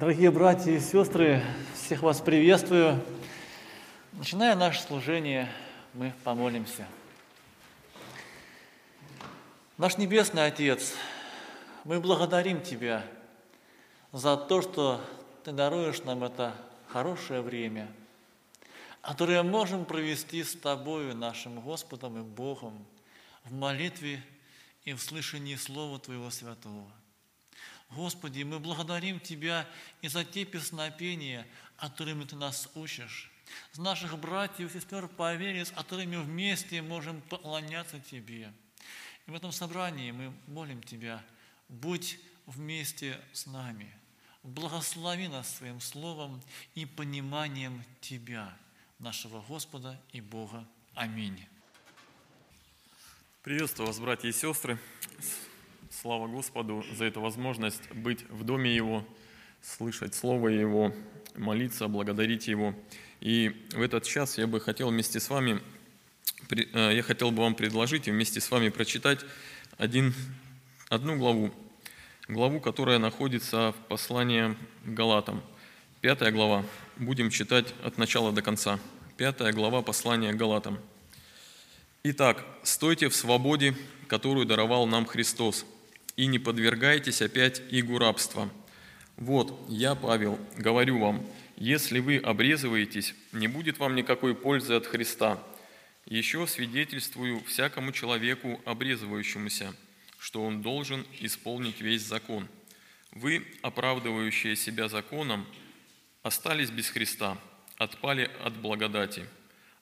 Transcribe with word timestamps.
Дорогие 0.00 0.30
братья 0.30 0.70
и 0.70 0.80
сестры, 0.80 1.44
всех 1.74 2.00
вас 2.00 2.22
приветствую. 2.22 3.04
Начиная 4.12 4.56
наше 4.56 4.80
служение, 4.80 5.52
мы 5.92 6.14
помолимся. 6.24 6.88
Наш 9.76 9.98
Небесный 9.98 10.46
Отец, 10.46 10.94
мы 11.84 12.00
благодарим 12.00 12.62
Тебя 12.62 13.04
за 14.10 14.38
то, 14.38 14.62
что 14.62 15.04
Ты 15.44 15.52
даруешь 15.52 16.02
нам 16.04 16.24
это 16.24 16.54
хорошее 16.88 17.42
время, 17.42 17.86
которое 19.02 19.42
можем 19.42 19.84
провести 19.84 20.42
с 20.42 20.54
Тобою, 20.54 21.14
нашим 21.14 21.60
Господом 21.60 22.16
и 22.16 22.22
Богом, 22.22 22.86
в 23.44 23.52
молитве 23.52 24.24
и 24.86 24.94
в 24.94 25.02
слышании 25.02 25.56
Слова 25.56 25.98
Твоего 25.98 26.30
Святого. 26.30 26.90
Господи, 27.90 28.42
мы 28.44 28.60
благодарим 28.60 29.18
Тебя 29.18 29.68
и 30.00 30.08
за 30.08 30.24
те 30.24 30.44
песнопения, 30.44 31.46
которыми 31.76 32.24
Ты 32.24 32.36
нас 32.36 32.68
учишь, 32.74 33.30
за 33.72 33.82
наших 33.82 34.16
братьев 34.18 34.74
и 34.74 34.78
сестер 34.78 35.08
по 35.08 35.34
вере, 35.34 35.64
с 35.64 35.70
которыми 35.70 36.16
вместе 36.16 36.82
можем 36.82 37.20
поклоняться 37.22 37.98
Тебе. 37.98 38.52
И 39.26 39.30
в 39.30 39.34
этом 39.34 39.50
собрании 39.50 40.12
мы 40.12 40.32
молим 40.46 40.82
Тебя, 40.82 41.24
будь 41.68 42.18
вместе 42.46 43.20
с 43.32 43.46
нами, 43.46 43.92
благослови 44.44 45.26
нас 45.26 45.56
Своим 45.56 45.80
Словом 45.80 46.40
и 46.76 46.86
пониманием 46.86 47.82
Тебя, 48.00 48.56
нашего 49.00 49.42
Господа 49.42 50.00
и 50.12 50.20
Бога. 50.20 50.64
Аминь. 50.94 51.44
Приветствую 53.42 53.88
вас, 53.88 53.98
братья 53.98 54.28
и 54.28 54.32
сестры. 54.32 54.78
Слава 55.90 56.28
Господу 56.28 56.84
за 56.96 57.06
эту 57.06 57.20
возможность 57.20 57.82
быть 57.92 58.24
в 58.30 58.44
доме 58.44 58.72
Его, 58.72 59.04
слышать 59.60 60.14
Слово 60.14 60.46
Его, 60.48 60.94
молиться, 61.34 61.88
благодарить 61.88 62.46
Его. 62.46 62.76
И 63.20 63.66
в 63.72 63.82
этот 63.82 64.04
час 64.04 64.38
я 64.38 64.46
бы 64.46 64.60
хотел 64.60 64.90
вместе 64.90 65.18
с 65.18 65.28
вами, 65.28 65.60
э, 66.48 66.92
я 66.94 67.02
хотел 67.02 67.32
бы 67.32 67.42
вам 67.42 67.56
предложить 67.56 68.06
и 68.06 68.12
вместе 68.12 68.40
с 68.40 68.52
вами 68.52 68.68
прочитать 68.68 69.18
один, 69.78 70.14
одну 70.88 71.18
главу, 71.18 71.50
главу, 72.28 72.60
которая 72.60 73.00
находится 73.00 73.72
в 73.72 73.88
послании 73.88 74.56
Галатам. 74.84 75.42
Пятая 76.02 76.30
глава. 76.30 76.64
Будем 76.98 77.30
читать 77.30 77.74
от 77.82 77.98
начала 77.98 78.30
до 78.30 78.42
конца. 78.42 78.78
Пятая 79.16 79.52
глава 79.52 79.82
послания 79.82 80.32
Галатам. 80.32 80.78
Итак, 82.04 82.46
стойте 82.62 83.08
в 83.08 83.14
свободе, 83.16 83.74
которую 84.06 84.46
даровал 84.46 84.86
нам 84.86 85.04
Христос– 85.04 85.66
и 86.20 86.26
не 86.26 86.38
подвергайтесь 86.38 87.22
опять 87.22 87.62
игу 87.70 87.96
рабства. 87.98 88.50
Вот, 89.16 89.58
я, 89.70 89.94
Павел, 89.94 90.38
говорю 90.54 90.98
вам, 90.98 91.26
если 91.56 91.98
вы 91.98 92.18
обрезываетесь, 92.18 93.14
не 93.32 93.48
будет 93.48 93.78
вам 93.78 93.94
никакой 93.94 94.34
пользы 94.34 94.74
от 94.74 94.84
Христа. 94.84 95.42
Еще 96.04 96.46
свидетельствую 96.46 97.42
всякому 97.44 97.92
человеку, 97.92 98.60
обрезывающемуся, 98.66 99.74
что 100.18 100.44
он 100.44 100.60
должен 100.60 101.06
исполнить 101.20 101.80
весь 101.80 102.02
закон. 102.02 102.48
Вы, 103.12 103.42
оправдывающие 103.62 104.56
себя 104.56 104.88
законом, 104.88 105.46
остались 106.22 106.68
без 106.68 106.90
Христа, 106.90 107.38
отпали 107.78 108.30
от 108.44 108.58
благодати, 108.58 109.24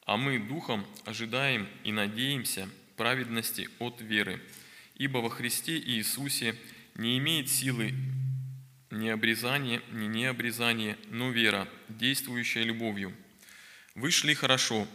а 0.04 0.16
мы 0.16 0.38
духом 0.38 0.86
ожидаем 1.04 1.66
и 1.82 1.90
надеемся 1.90 2.68
праведности 2.96 3.68
от 3.80 4.00
веры– 4.00 4.40
ибо 4.98 5.18
во 5.18 5.30
Христе 5.30 5.78
Иисусе 5.78 6.56
не 6.96 7.16
имеет 7.18 7.48
силы 7.48 7.94
ни 8.90 9.08
обрезание, 9.08 9.80
ни 9.92 10.06
необрезание, 10.06 10.98
но 11.06 11.30
вера, 11.30 11.68
действующая 11.88 12.64
любовью. 12.64 13.14
Вы 13.94 14.10
шли 14.10 14.34
хорошо. 14.34 14.86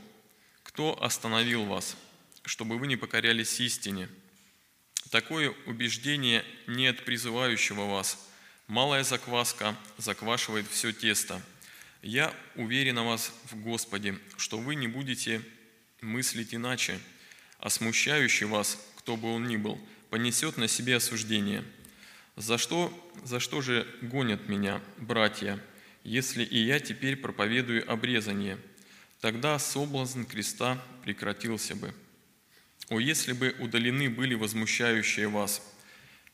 Кто 0.62 1.02
остановил 1.02 1.66
вас, 1.66 1.96
чтобы 2.44 2.78
вы 2.78 2.88
не 2.88 2.98
покорялись 2.98 3.60
истине? 3.60 4.10
Такое 5.10 5.54
убеждение 5.68 6.44
не 6.68 6.88
от 6.88 7.06
призывающего 7.06 7.86
вас. 7.86 8.30
Малая 8.68 9.04
закваска 9.04 9.78
заквашивает 9.98 10.68
все 10.68 10.92
тесто. 10.92 11.42
Я 12.02 12.34
уверен 12.56 12.98
о 12.98 13.04
вас 13.04 13.32
в 13.52 13.56
Господе, 13.56 14.18
что 14.38 14.58
вы 14.58 14.76
не 14.76 14.88
будете 14.88 15.42
мыслить 16.02 16.56
иначе, 16.56 17.00
а 17.60 17.70
смущающий 17.70 18.48
вас, 18.48 18.78
кто 18.98 19.16
бы 19.16 19.32
он 19.34 19.48
ни 19.48 19.56
был– 19.56 19.80
понесет 20.14 20.58
на 20.58 20.68
себе 20.68 20.98
осуждение. 20.98 21.64
За 22.36 22.60
что, 22.60 22.94
за 23.24 23.40
что 23.40 23.62
же 23.62 23.88
гонят 24.04 24.48
меня, 24.48 24.80
братья, 25.00 25.60
если 26.04 26.44
и 26.44 26.60
я 26.60 26.80
теперь 26.80 27.16
проповедую 27.16 27.92
обрезание? 27.92 28.60
Тогда 29.22 29.58
соблазн 29.58 30.26
креста 30.26 30.80
прекратился 31.02 31.76
бы. 31.76 31.96
О, 32.90 33.00
если 33.00 33.34
бы 33.34 33.56
удалены 33.58 34.08
были 34.08 34.36
возмущающие 34.36 35.28
вас, 35.28 35.64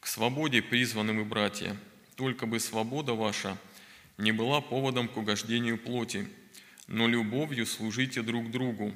к 0.01 0.07
свободе 0.07 0.61
призваны 0.61 1.13
мы, 1.13 1.23
братья, 1.23 1.77
только 2.17 2.47
бы 2.47 2.59
свобода 2.59 3.13
ваша 3.13 3.57
не 4.17 4.33
была 4.33 4.59
поводом 4.59 5.07
к 5.07 5.15
угождению 5.15 5.77
плоти, 5.77 6.27
но 6.87 7.07
любовью 7.07 7.65
служите 7.65 8.23
друг 8.23 8.51
другу, 8.51 8.93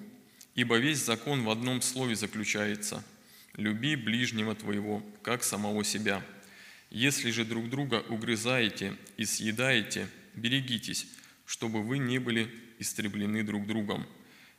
ибо 0.56 0.76
весь 0.76 1.00
закон 1.00 1.46
в 1.46 1.50
одном 1.50 1.82
слове 1.82 2.18
заключается– 2.18 3.02
люби 3.56 3.96
ближнего 3.96 4.56
твоего, 4.56 5.04
как 5.22 5.44
самого 5.44 5.84
себя. 5.84 6.26
Если 6.90 7.32
же 7.32 7.46
друг 7.46 7.70
друга 7.70 8.04
угрызаете 8.10 8.96
и 9.18 9.26
съедаете, 9.26 10.08
берегитесь, 10.36 11.08
чтобы 11.46 11.82
вы 11.82 11.98
не 11.98 12.20
были 12.20 12.50
истреблены 12.80 13.44
друг 13.44 13.66
другом. 13.66 14.06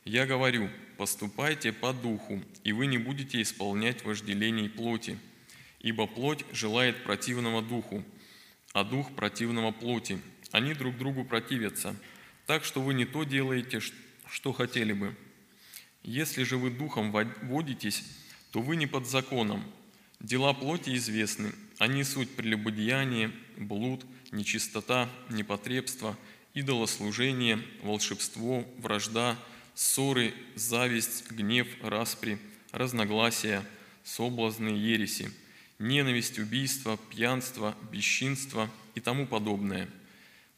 Я 0.03 0.25
говорю, 0.25 0.69
поступайте 0.97 1.71
по 1.71 1.93
духу, 1.93 2.43
и 2.63 2.71
вы 2.73 2.85
не 2.85 2.97
будете 2.97 3.41
исполнять 3.41 4.03
вожделений 4.03 4.69
плоти, 4.69 5.17
ибо 5.79 6.07
плоть 6.07 6.45
желает 6.51 7.03
противного 7.03 7.61
духу, 7.61 8.03
а 8.73 8.83
дух 8.83 9.15
противного 9.15 9.71
плоти. 9.71 10.19
Они 10.51 10.73
друг 10.73 10.97
другу 10.97 11.25
противятся, 11.25 11.95
так 12.45 12.63
что 12.63 12.81
вы 12.81 12.93
не 12.93 13.05
то 13.05 13.23
делаете, 13.23 13.79
что 14.29 14.53
хотели 14.53 14.93
бы. 14.93 15.15
Если 16.03 16.43
же 16.43 16.57
вы 16.57 16.69
духом 16.69 17.11
водитесь, 17.11 18.03
то 18.55 18.61
вы 18.61 18.77
не 18.77 18.87
под 18.87 19.05
законом. 19.05 19.61
Дела 20.21 20.53
плоти 20.53 20.95
известны, 20.95 21.51
они 21.77 22.05
суть 22.05 22.33
прелюбодеяние, 22.37 23.33
блуд, 23.57 24.05
нечистота, 24.31 25.09
непотребство, 25.29 26.17
идолослужение, 26.53 27.61
волшебство, 27.83 28.65
вражда, 28.77 29.37
ссоры, 29.73 30.33
зависть, 30.55 31.29
гнев, 31.31 31.67
распри, 31.81 32.37
разногласия, 32.71 33.61
соблазны, 34.05 34.69
ереси, 34.69 35.33
ненависть, 35.77 36.39
убийство, 36.39 36.97
пьянство, 37.09 37.75
бесчинство 37.91 38.71
и 38.93 39.01
тому 39.01 39.27
подобное. 39.27 39.89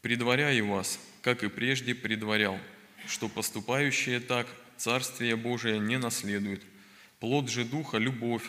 Предваряю 0.03 0.67
вас, 0.67 0.99
как 1.23 1.41
и 1.41 1.49
прежде 1.49 1.95
предварял, 1.95 2.59
что 3.07 3.27
поступающие 3.27 4.19
так 4.19 4.45
Царствие 4.77 5.35
Божие 5.35 5.79
не 5.79 5.97
наследуют– 5.97 6.61
Плод 7.19 7.49
же 7.49 7.65
Духа– 7.65 7.97
любовь, 7.99 8.43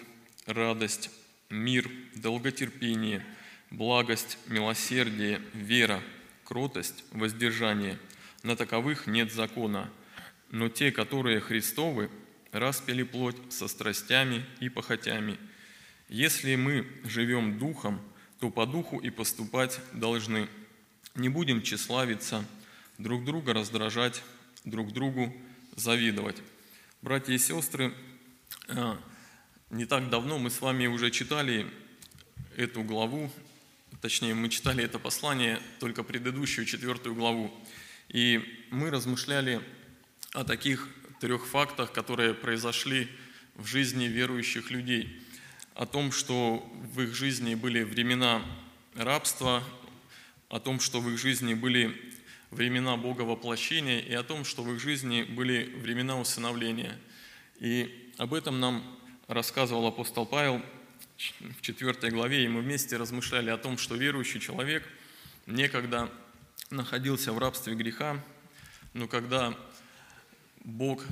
радость, 0.45 1.11
мир, 1.49 1.91
долготерпение, 2.15 3.25
благость, 3.71 4.37
милосердие, 4.47 5.41
вера, 5.55 6.03
кротость, 6.45 7.03
воздержание. 7.13 7.99
На 8.43 8.57
таковых 8.57 9.07
нет 9.07 9.33
закона. 9.33 9.91
Но 10.51 10.69
те, 10.69 10.93
которые 10.93 11.41
Христовы, 11.41 12.11
распили 12.53 13.05
плоть 13.05 13.37
со 13.49 13.69
страстями 13.69 14.45
и 14.61 14.69
похотями. 14.69 15.39
Если 16.11 16.55
мы 16.55 16.87
живем 17.05 17.59
Духом, 17.59 17.99
то 18.39 18.51
по 18.51 18.67
Духу 18.67 18.99
и 18.99 19.09
поступать 19.09 19.81
должны. 19.95 20.47
Не 21.15 21.31
будем 21.31 21.63
тщеславиться, 21.63 22.45
друг 22.99 23.25
друга 23.25 23.55
раздражать, 23.55 24.23
друг 24.65 24.93
другу 24.93 25.35
завидовать. 25.75 26.37
Братья 27.01 27.33
и 27.33 27.39
сестры, 27.39 27.95
не 29.71 29.87
так 29.87 30.11
давно 30.11 30.39
мы 30.39 30.51
с 30.51 30.61
вами 30.61 30.87
уже 30.87 31.11
читали 31.11 31.67
эту 32.57 32.83
главу, 32.83 33.31
точнее, 34.01 34.35
мы 34.35 34.49
читали 34.49 34.85
это 34.85 34.99
послание, 34.99 35.61
только 35.81 36.03
предыдущую 36.03 36.67
четвертую 36.67 37.15
главу. 37.15 37.53
И 38.09 38.67
мы 38.71 38.91
размышляли 38.91 39.61
о 40.33 40.45
таких 40.45 40.89
трех 41.21 41.47
фактах, 41.47 41.93
которые 41.93 42.35
произошли 42.35 43.09
в 43.55 43.67
жизни 43.67 44.05
верующих 44.05 44.71
людей. 44.71 45.21
О 45.75 45.87
том, 45.87 46.13
что 46.13 46.59
в 46.95 47.01
их 47.01 47.15
жизни 47.15 47.55
были 47.55 47.83
времена 47.83 48.45
рабства, 48.95 49.63
о 50.49 50.61
том, 50.61 50.81
что 50.81 51.01
в 51.01 51.11
их 51.11 51.19
жизни 51.19 51.55
были 51.55 51.97
времена 52.51 52.97
Бога 52.97 53.23
воплощения, 53.23 54.01
и 54.01 54.13
о 54.15 54.23
том, 54.23 54.45
что 54.45 54.63
в 54.63 54.73
их 54.73 54.81
жизни 54.81 55.23
были 55.23 55.65
времена 55.77 56.19
усыновления. 56.19 56.99
И 57.61 58.08
об 58.19 58.35
этом 58.35 58.59
нам 58.59 58.85
рассказывал 59.29 59.87
апостол 59.87 60.27
Павел 60.27 60.61
в 61.17 61.61
4 61.61 62.11
главе, 62.11 62.45
и 62.45 62.49
мы 62.49 62.61
вместе 62.61 62.97
размышляли 62.97 63.49
о 63.49 63.57
том, 63.57 63.79
что 63.79 63.95
верующий 63.95 64.41
человек 64.41 64.85
некогда 65.47 66.11
находился 66.71 67.33
в 67.33 67.39
рабстве 67.39 67.75
греха, 67.75 68.23
но 68.93 69.07
когда 69.07 69.57
Бог 70.65 71.05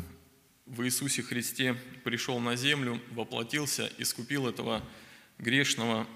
в 0.67 0.83
Иисусе 0.83 1.23
Христе 1.23 1.75
пришел 2.03 2.41
на 2.41 2.57
землю, 2.57 3.01
воплотился, 3.13 3.89
искупил 3.99 4.49
этого 4.49 4.83
грешного 5.39 6.09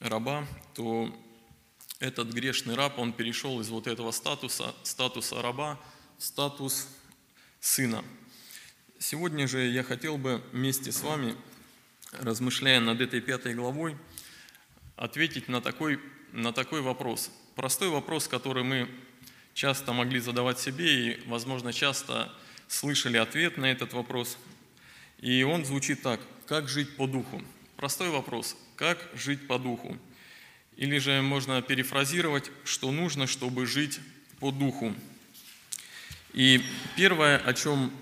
раба, 0.00 0.44
то 0.74 1.16
этот 2.00 2.32
грешный 2.32 2.74
раб, 2.74 2.98
он 2.98 3.12
перешел 3.12 3.60
из 3.60 3.68
вот 3.68 3.86
этого 3.86 4.10
статуса, 4.10 4.74
статуса 4.82 5.40
раба 5.40 5.78
в 6.18 6.24
статус 6.24 6.88
сына. 7.60 8.04
Сегодня 9.00 9.46
же 9.46 9.64
я 9.64 9.84
хотел 9.84 10.18
бы 10.18 10.42
вместе 10.50 10.90
с 10.90 11.02
вами, 11.02 11.36
размышляя 12.10 12.80
над 12.80 13.00
этой 13.00 13.20
пятой 13.20 13.54
главой, 13.54 13.96
ответить 14.96 15.46
на 15.46 15.60
такой, 15.60 16.00
на 16.32 16.52
такой 16.52 16.80
вопрос. 16.80 17.30
Простой 17.54 17.90
вопрос, 17.90 18.26
который 18.26 18.64
мы 18.64 18.88
часто 19.54 19.92
могли 19.92 20.18
задавать 20.18 20.58
себе 20.58 21.12
и, 21.12 21.28
возможно, 21.28 21.72
часто 21.72 22.34
слышали 22.66 23.18
ответ 23.18 23.56
на 23.56 23.66
этот 23.66 23.92
вопрос. 23.92 24.36
И 25.20 25.44
он 25.44 25.64
звучит 25.64 26.02
так. 26.02 26.20
Как 26.46 26.68
жить 26.68 26.96
по 26.96 27.06
духу? 27.06 27.40
Простой 27.76 28.10
вопрос. 28.10 28.56
Как 28.74 28.98
жить 29.14 29.46
по 29.46 29.60
духу? 29.60 29.96
Или 30.76 30.98
же 30.98 31.22
можно 31.22 31.62
перефразировать, 31.62 32.50
что 32.64 32.90
нужно, 32.90 33.28
чтобы 33.28 33.64
жить 33.64 34.00
по 34.40 34.50
духу. 34.50 34.92
И 36.32 36.60
первое, 36.96 37.38
о 37.38 37.54
чем 37.54 37.92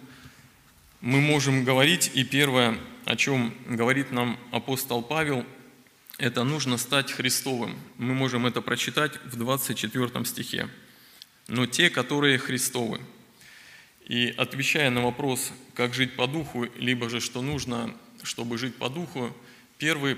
мы 1.01 1.21
можем 1.21 1.65
говорить, 1.65 2.11
и 2.15 2.25
первое, 2.25 2.79
о 3.05 3.17
чем 3.17 3.55
говорит 3.67 4.13
нам 4.13 4.39
апостол 4.51 5.03
Павел, 5.03 5.45
это 6.19 6.45
нужно 6.45 6.79
стать 6.79 7.13
Христовым. 7.13 7.77
Мы 7.99 8.15
можем 8.15 8.47
это 8.47 8.63
прочитать 8.63 9.13
в 9.25 9.37
24 9.37 10.25
стихе. 10.25 10.69
«Но 11.49 11.67
те, 11.67 11.91
которые 11.91 12.39
Христовы». 12.39 13.01
И 14.07 14.33
отвечая 14.37 14.91
на 14.91 15.03
вопрос, 15.03 15.53
как 15.75 15.93
жить 15.93 16.15
по 16.15 16.27
духу, 16.27 16.69
либо 16.79 17.11
же 17.11 17.21
что 17.21 17.43
нужно, 17.43 17.95
чтобы 18.23 18.57
жить 18.57 18.77
по 18.77 18.89
духу, 18.89 19.37
первый, 19.79 20.17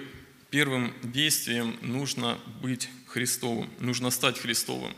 первым 0.51 0.93
действием 1.03 1.77
нужно 1.81 2.39
быть 2.61 2.91
Христовым, 3.07 3.71
нужно 3.81 4.11
стать 4.11 4.39
Христовым. 4.39 4.95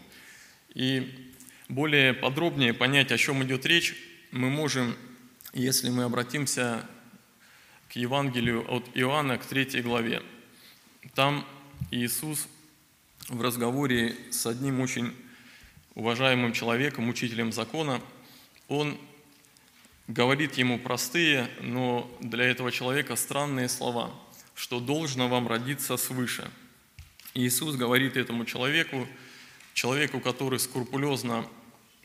И 0.75 1.31
более 1.69 2.15
подробнее 2.15 2.75
понять, 2.75 3.13
о 3.13 3.17
чем 3.17 3.45
идет 3.45 3.65
речь, 3.65 3.95
мы 4.33 4.51
можем, 4.51 4.97
если 5.53 5.91
мы 5.91 6.05
обратимся 6.05 6.87
к 7.89 7.97
Евангелию 7.97 8.65
от 8.73 8.89
Иоанна, 8.95 9.39
к 9.39 9.45
третьей 9.45 9.83
главе. 9.83 10.23
Там 11.15 11.45
Иисус 11.91 12.47
в 13.29 13.41
разговоре 13.43 14.17
с 14.31 14.47
одним 14.47 14.81
очень 14.81 15.13
уважаемым 15.95 16.53
человеком, 16.53 17.09
учителем 17.09 17.53
закона, 17.53 18.01
он 18.69 18.97
говорит 20.07 20.55
ему 20.55 20.79
простые, 20.79 21.49
но 21.61 22.11
для 22.21 22.45
этого 22.45 22.71
человека 22.71 23.17
странные 23.17 23.69
слова, 23.69 24.15
что 24.55 24.81
должно 24.81 25.29
вам 25.29 25.49
родиться 25.49 25.97
свыше. 25.97 26.49
Иисус 27.35 27.77
говорит 27.77 28.17
этому 28.17 28.45
человеку, 28.45 29.07
человеку, 29.75 30.21
который 30.21 30.59
скрупулезно 30.59 31.47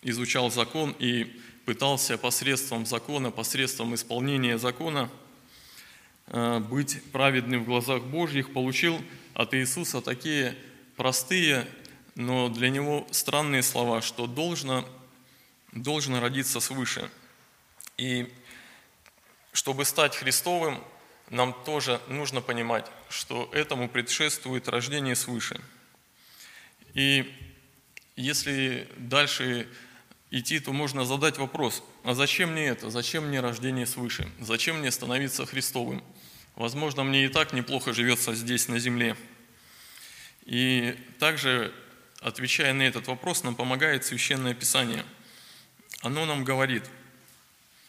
изучал 0.01 0.51
закон 0.51 0.95
и 0.99 1.39
пытался 1.65 2.17
посредством 2.17 2.85
закона, 2.85 3.31
посредством 3.31 3.95
исполнения 3.95 4.57
закона 4.57 5.09
э, 6.27 6.59
быть 6.59 7.01
праведным 7.11 7.63
в 7.63 7.65
глазах 7.65 8.03
Божьих, 8.03 8.53
получил 8.53 9.01
от 9.33 9.53
Иисуса 9.53 10.01
такие 10.01 10.55
простые, 10.95 11.67
но 12.15 12.49
для 12.49 12.69
него 12.69 13.07
странные 13.11 13.63
слова, 13.63 14.01
что 14.01 14.27
должно, 14.27 14.87
должно 15.71 16.19
родиться 16.19 16.59
свыше. 16.59 17.09
И 17.97 18.31
чтобы 19.51 19.85
стать 19.85 20.15
Христовым, 20.15 20.83
нам 21.29 21.55
тоже 21.65 21.99
нужно 22.07 22.41
понимать, 22.41 22.85
что 23.09 23.49
этому 23.51 23.89
предшествует 23.89 24.67
рождение 24.67 25.15
свыше. 25.15 25.59
И 26.93 27.33
если 28.15 28.87
дальше 28.97 29.67
идти, 30.35 30.59
то 30.59 30.73
можно 30.73 31.05
задать 31.05 31.37
вопрос, 31.37 31.81
а 32.03 32.13
зачем 32.13 32.51
мне 32.51 32.65
это? 32.65 32.89
Зачем 32.89 33.27
мне 33.27 33.39
рождение 33.39 33.85
свыше? 33.85 34.29
Зачем 34.39 34.79
мне 34.79 34.91
становиться 34.91 35.45
Христовым? 35.45 36.03
Возможно, 36.55 37.03
мне 37.03 37.25
и 37.25 37.27
так 37.29 37.53
неплохо 37.53 37.93
живется 37.93 38.35
здесь, 38.35 38.67
на 38.67 38.77
земле. 38.77 39.15
И 40.45 40.97
также, 41.19 41.73
отвечая 42.19 42.73
на 42.73 42.83
этот 42.83 43.07
вопрос, 43.07 43.43
нам 43.43 43.55
помогает 43.55 44.05
Священное 44.05 44.53
Писание. 44.53 45.05
Оно 46.01 46.25
нам 46.25 46.43
говорит, 46.43 46.83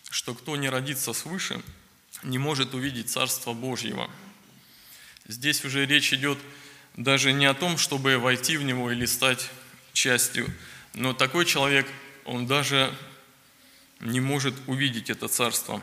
что 0.08 0.32
кто 0.34 0.56
не 0.56 0.68
родится 0.68 1.12
свыше, 1.12 1.60
не 2.22 2.38
может 2.38 2.74
увидеть 2.74 3.10
Царство 3.10 3.52
Божьего. 3.54 4.08
Здесь 5.26 5.64
уже 5.64 5.84
речь 5.84 6.12
идет 6.12 6.38
даже 6.96 7.32
не 7.32 7.46
о 7.46 7.54
том, 7.54 7.76
чтобы 7.76 8.18
войти 8.18 8.56
в 8.56 8.62
него 8.62 8.92
или 8.92 9.04
стать 9.04 9.50
частью, 9.92 10.46
но 10.94 11.12
такой 11.12 11.44
человек 11.44 11.86
он 12.26 12.46
даже 12.46 12.92
не 14.00 14.20
может 14.20 14.54
увидеть 14.66 15.10
это 15.10 15.28
царство. 15.28 15.82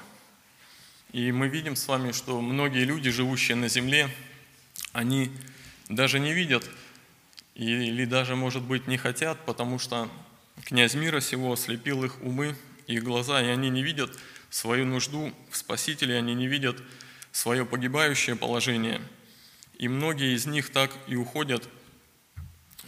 И 1.12 1.32
мы 1.32 1.48
видим 1.48 1.76
с 1.76 1.88
вами, 1.88 2.12
что 2.12 2.42
многие 2.42 2.84
люди, 2.84 3.10
живущие 3.10 3.56
на 3.56 3.70
земле, 3.70 4.10
они 4.92 5.32
даже 5.90 6.20
не 6.20 6.34
видят 6.34 6.70
или 7.56 8.06
даже, 8.06 8.36
может 8.36 8.64
быть, 8.64 8.88
не 8.88 8.98
хотят, 8.98 9.46
потому 9.46 9.80
что 9.80 10.10
князь 10.66 10.96
мира 10.96 11.20
сего 11.20 11.54
ослепил 11.54 12.04
их 12.04 12.22
умы, 12.22 12.56
их 12.88 13.04
глаза, 13.04 13.42
и 13.42 13.48
они 13.48 13.70
не 13.70 13.84
видят 13.84 14.18
свою 14.50 14.86
нужду 14.86 15.34
в 15.50 15.58
Спасителе, 15.58 16.18
они 16.18 16.34
не 16.34 16.48
видят 16.48 16.78
свое 17.32 17.66
погибающее 17.66 18.36
положение. 18.36 19.02
И 19.78 19.88
многие 19.88 20.36
из 20.36 20.46
них 20.46 20.72
так 20.72 20.92
и 21.08 21.16
уходят 21.16 21.68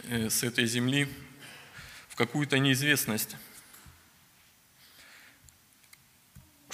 э, 0.04 0.30
с 0.30 0.44
этой 0.44 0.66
земли 0.66 1.08
в 2.10 2.16
какую-то 2.16 2.60
неизвестность. 2.60 3.36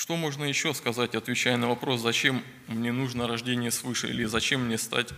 Что 0.01 0.15
можно 0.15 0.45
еще 0.45 0.73
сказать, 0.73 1.13
отвечая 1.13 1.57
на 1.57 1.69
вопрос, 1.69 2.01
зачем 2.01 2.43
мне 2.65 2.91
нужно 2.91 3.27
рождение 3.27 3.69
свыше, 3.69 4.09
или 4.09 4.25
зачем 4.25 4.65
мне 4.65 4.79
стать 4.79 5.09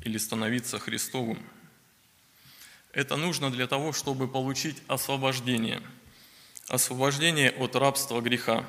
или 0.00 0.18
становиться 0.18 0.80
Христовым? 0.80 1.38
Это 2.92 3.14
нужно 3.14 3.52
для 3.52 3.68
того, 3.68 3.92
чтобы 3.92 4.26
получить 4.26 4.82
освобождение. 4.88 5.80
Освобождение 6.66 7.50
от 7.52 7.76
рабства 7.76 8.20
греха, 8.20 8.64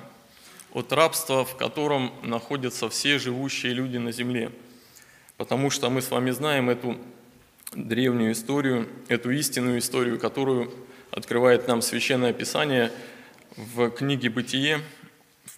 от 0.74 0.94
рабства, 0.94 1.44
в 1.44 1.58
котором 1.58 2.14
находятся 2.22 2.88
все 2.88 3.18
живущие 3.18 3.74
люди 3.74 3.98
на 3.98 4.12
земле. 4.12 4.52
Потому 5.38 5.72
что 5.72 5.90
мы 5.90 6.04
с 6.04 6.12
вами 6.12 6.30
знаем 6.30 6.70
эту 6.70 7.00
древнюю 7.72 8.34
историю, 8.34 8.88
эту 9.08 9.32
истинную 9.32 9.80
историю, 9.80 10.20
которую 10.20 10.72
открывает 11.10 11.68
нам 11.68 11.82
Священное 11.82 12.32
Писание 12.32 12.92
в 13.58 13.90
книге 13.90 14.30
«Бытие», 14.30 14.80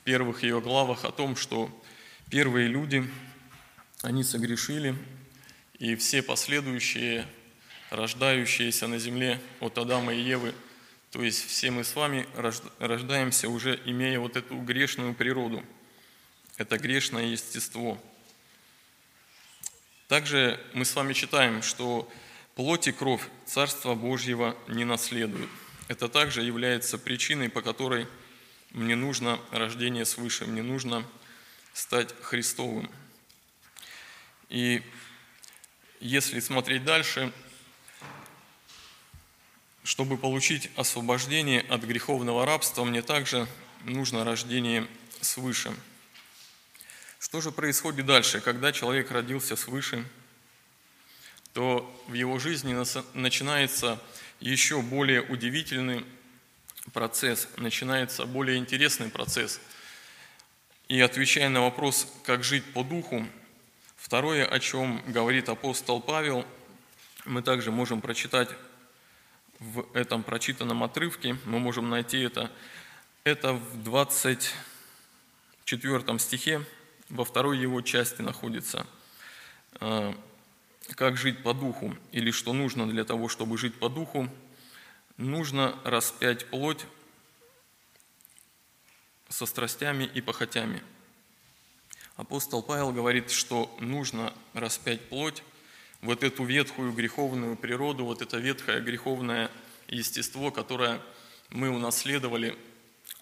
первых 0.05 0.43
ее 0.43 0.61
главах 0.61 1.03
о 1.03 1.11
том, 1.11 1.35
что 1.35 1.69
первые 2.29 2.69
люди, 2.69 3.03
они 4.01 4.23
согрешили, 4.23 4.95
и 5.79 5.95
все 5.95 6.21
последующие, 6.21 7.27
рождающиеся 7.89 8.87
на 8.87 8.99
земле 8.99 9.41
от 9.59 9.77
Адама 9.77 10.13
и 10.13 10.21
Евы, 10.21 10.53
то 11.11 11.23
есть 11.23 11.45
все 11.47 11.71
мы 11.71 11.83
с 11.83 11.95
вами 11.95 12.27
рождаемся 12.79 13.49
уже 13.49 13.81
имея 13.85 14.19
вот 14.19 14.37
эту 14.37 14.55
грешную 14.57 15.13
природу, 15.13 15.63
это 16.57 16.77
грешное 16.77 17.25
естество. 17.25 18.01
Также 20.07 20.63
мы 20.73 20.85
с 20.85 20.95
вами 20.95 21.13
читаем, 21.13 21.61
что 21.61 22.09
Плоть 22.55 22.87
и 22.87 22.93
кровь 22.93 23.27
Царства 23.45 23.95
Божьего 23.95 24.55
не 24.69 24.85
наследуют. 24.85 25.49
Это 25.89 26.07
также 26.07 26.41
является 26.41 26.97
причиной, 26.97 27.49
по 27.49 27.61
которой 27.61 28.07
мне 28.75 28.95
нужно 28.95 29.39
рождение 29.51 30.05
свыше, 30.05 30.45
мне 30.45 30.61
нужно 30.61 31.05
стать 31.73 32.13
Христовым. 32.21 32.89
И 34.49 34.83
если 35.99 36.39
смотреть 36.39 36.83
дальше, 36.83 37.33
чтобы 39.83 40.17
получить 40.17 40.69
освобождение 40.75 41.61
от 41.61 41.83
греховного 41.83 42.45
рабства, 42.45 42.83
мне 42.83 43.01
также 43.01 43.47
нужно 43.83 44.23
рождение 44.23 44.87
свыше. 45.21 45.73
Что 47.19 47.41
же 47.41 47.51
происходит 47.51 48.05
дальше, 48.05 48.41
когда 48.41 48.71
человек 48.71 49.09
родился 49.09 49.55
свыше– 49.55 50.07
то 51.55 51.89
в 52.07 52.13
его 52.13 52.37
жизни 52.37 52.75
начинается 53.13 53.97
еще 54.41 54.81
более 54.81 55.21
удивительный 55.21 56.05
процесс, 56.93 57.47
начинается 57.57 58.25
более 58.25 58.57
интересный 58.57 59.09
процесс. 59.09 59.59
И 60.87 61.01
отвечая 61.01 61.49
на 61.49 61.61
вопрос, 61.61 62.07
как 62.23 62.43
жить 62.43 62.63
по 62.73 62.83
духу, 62.83 63.25
второе, 63.95 64.45
о 64.45 64.59
чем 64.59 65.01
говорит 65.07 65.49
апостол 65.49 65.99
Павел, 65.99 66.45
мы 67.25 67.41
также 67.41 67.71
можем 67.71 68.01
прочитать 68.01 68.49
в 69.59 69.85
этом 69.93 70.23
прочитанном 70.23 70.83
отрывке, 70.83 71.37
мы 71.45 71.59
можем 71.59 71.89
найти 71.89 72.19
это, 72.19 72.51
это 73.23 73.53
в 73.53 73.83
24 73.83 76.19
стихе, 76.19 76.63
во 77.09 77.25
второй 77.25 77.57
его 77.57 77.81
части 77.81 78.21
находится, 78.21 78.85
э, 79.79 80.13
как 80.91 81.17
жить 81.17 81.41
по 81.41 81.53
духу, 81.53 81.97
или 82.11 82.29
что 82.31 82.53
нужно 82.53 82.87
для 82.87 83.05
того, 83.05 83.27
чтобы 83.27 83.57
жить 83.57 83.79
по 83.79 83.89
духу, 83.89 84.29
нужно 85.17 85.79
распять 85.83 86.45
плоть 86.47 86.85
со 89.29 89.45
страстями 89.45 90.09
и 90.13 90.21
похотями. 90.21 90.81
Апостол 92.15 92.63
Павел 92.63 92.91
говорит, 92.91 93.31
что 93.31 93.75
нужно 93.79 94.33
распять 94.53 95.09
плоть, 95.09 95.43
вот 96.01 96.23
эту 96.23 96.43
ветхую 96.43 96.93
греховную 96.93 97.57
природу, 97.57 98.05
вот 98.05 98.21
это 98.21 98.37
ветхое 98.37 98.79
греховное 98.79 99.49
естество, 99.87 100.51
которое 100.51 101.01
мы 101.49 101.69
унаследовали 101.69 102.57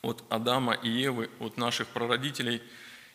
от 0.02 0.24
Адама 0.30 0.74
и 0.74 0.90
Евы, 0.90 1.30
от 1.40 1.58
наших 1.58 1.88
прародителей. 1.88 2.62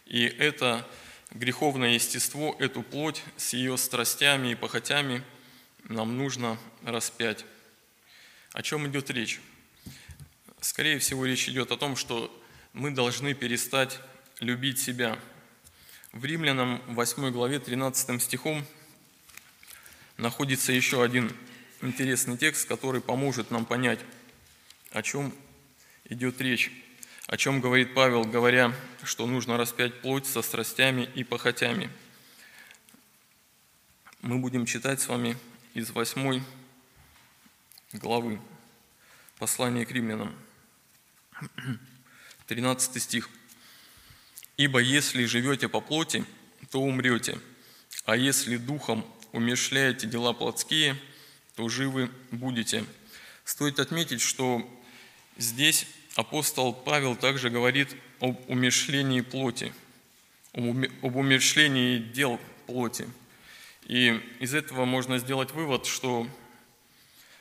И 0.07 0.25
это 0.25 0.87
греховное 1.31 1.91
естество, 1.91 2.57
эту 2.59 2.83
плоть 2.83 3.23
с 3.37 3.53
ее 3.53 3.77
страстями 3.77 4.49
и 4.49 4.55
похотями 4.55 5.23
нам 5.85 6.17
нужно 6.17 6.59
распять. 6.83 7.45
О 8.53 8.63
чем 8.63 8.87
идет 8.89 9.11
речь? 9.11 9.41
Скорее 10.61 10.99
всего, 10.99 11.27
речь 11.27 11.49
идет 11.49 11.71
о 11.71 11.77
том, 11.77 11.97
что 11.97 12.35
мы 12.73 12.91
должны 12.91 13.35
перестать 13.35 14.01
любить 14.41 14.79
себя. 14.79 15.19
В 16.13 16.25
Римлянам 16.25 16.83
8 16.87 17.31
главе 17.31 17.59
13 17.59 18.23
стихом 18.23 18.65
находится 20.17 20.73
еще 20.73 21.03
один 21.03 21.31
интересный 21.83 22.39
текст, 22.39 22.67
который 22.67 23.03
поможет 23.03 23.51
нам 23.51 23.67
понять, 23.67 24.01
о 24.93 25.03
чем 25.03 25.35
идет 26.07 26.41
речь, 26.41 26.73
о 27.27 27.37
чем 27.37 27.61
говорит 27.61 27.93
Павел, 27.93 28.25
говоря, 28.25 28.75
что 29.05 29.27
нужно 29.27 29.59
распять 29.59 30.01
плоть 30.01 30.27
со 30.27 30.41
страстями 30.41 31.09
и 31.15 31.23
похотями. 31.23 31.91
Мы 34.23 34.39
будем 34.39 34.65
читать 34.65 35.03
с 35.03 35.09
вами 35.09 35.37
из 35.75 35.91
8 35.91 36.43
главы 37.93 38.41
послания 39.39 39.87
к 39.87 39.91
римлянам, 39.91 40.35
13 42.47 43.03
стих. 43.03 43.31
«Ибо 44.57 44.81
если 44.81 45.25
живете 45.25 45.69
по 45.69 45.81
плоти, 45.81 46.25
то 46.71 46.81
умрете, 46.81 47.39
а 48.05 48.17
если 48.17 48.57
духом 48.57 49.05
умершляете 49.33 50.07
дела 50.07 50.33
плотские, 50.33 50.97
то 51.55 51.69
живы 51.69 52.11
будете. 52.31 52.85
Стоит 53.45 53.79
отметить, 53.79 54.21
что 54.21 54.69
здесь 55.37 55.87
апостол 56.15 56.73
Павел 56.73 57.17
также 57.17 57.51
говорит 57.51 57.95
об 58.21 58.39
умершлении 58.51 59.21
плоти, 59.21 59.73
об 60.53 61.17
умершлении 61.17 61.99
дел 61.99 62.41
плоти. 62.67 63.09
И 63.85 64.21
из 64.41 64.55
этого 64.55 64.85
можно 64.85 65.19
сделать 65.19 65.53
вывод, 65.53 65.87
что 65.87 66.27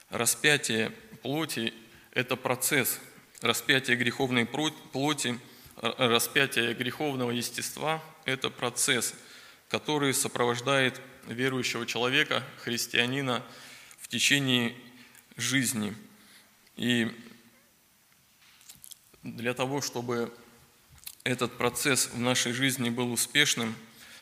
распятие 0.10 0.92
плоти– 1.22 1.74
это 2.12 2.36
процесс, 2.36 3.00
распятие 3.42 3.98
греховной 3.98 4.46
плоти, 4.46 5.40
распятие 5.76 6.74
греховного 6.74 7.32
естества– 7.32 8.04
это 8.26 8.50
процесс, 8.50 9.14
который 9.70 10.14
сопровождает 10.14 11.02
верующего 11.28 11.86
человека, 11.86 12.44
христианина 12.64 13.44
в 14.00 14.08
течение 14.08 14.76
жизни. 15.36 15.96
И 16.76 17.12
для 19.24 19.54
того, 19.54 19.82
чтобы 19.82 20.34
этот 21.24 21.58
процесс 21.58 22.10
в 22.14 22.20
нашей 22.20 22.54
жизни 22.54 22.90
был 22.90 23.12
успешным, 23.12 23.76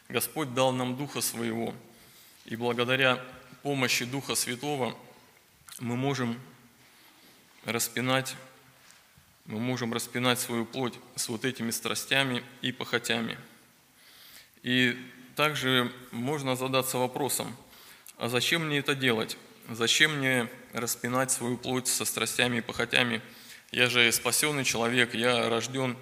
Господь 0.10 0.54
дал 0.54 0.72
нам 0.72 0.98
Духа 0.98 1.22
Своего. 1.22 1.75
И 2.46 2.56
благодаря 2.56 3.24
помощи 3.62 4.06
Духа 4.06 4.36
Святого 4.36 4.98
мы 5.79 5.98
можем 5.98 6.39
распинать, 7.65 8.36
мы 9.46 9.60
можем 9.60 9.94
распинать 9.94 10.39
свою 10.39 10.65
плоть 10.65 10.94
с 11.15 11.27
вот 11.27 11.44
этими 11.44 11.72
страстями 11.72 12.44
и 12.62 12.72
похотями. 12.72 13.38
И 14.63 14.98
также 15.36 15.91
можно 16.12 16.55
задаться 16.55 16.98
вопросом, 16.98 17.55
а 18.17 18.29
зачем 18.29 18.67
мне 18.67 18.79
это 18.79 18.96
делать? 18.96 19.38
Зачем 19.70 20.17
мне 20.17 20.48
распинать 20.74 21.32
свою 21.32 21.58
плоть 21.58 21.88
со 21.88 22.05
страстями 22.05 22.58
и 22.58 22.62
похотями? 22.62 23.22
Я 23.72 23.89
же 23.89 24.12
спасенный 24.12 24.63
человек, 24.63 25.13
я 25.13 25.50
рожден 25.50 25.98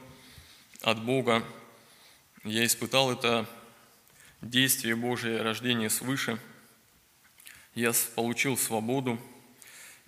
от 0.82 1.04
Бога, 1.04 1.44
я 2.44 2.66
испытал 2.66 3.12
это 3.12 3.50
действие 4.42 4.96
Божие, 4.96 5.42
рождение 5.42 5.90
свыше, 5.90 6.40
я 7.74 7.92
получил 8.16 8.58
свободу. 8.58 9.20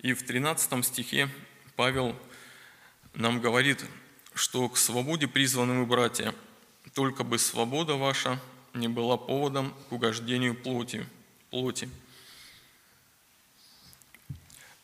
И 0.00 0.12
в 0.12 0.24
13 0.24 0.84
стихе 0.84 1.28
Павел 1.74 2.14
нам 3.14 3.40
говорит, 3.40 3.84
что 4.34 4.68
к 4.68 4.76
свободе 4.76 5.26
призваны 5.26 5.72
мы, 5.72 5.86
братья, 5.86 6.34
только 6.92 7.24
бы 7.24 7.38
свобода 7.38 7.94
ваша 7.94 8.38
не 8.74 8.88
была 8.88 9.16
поводом 9.16 9.74
к 9.88 9.92
угождению 9.92 10.54
плоти. 10.54 11.06
плоти. 11.50 11.88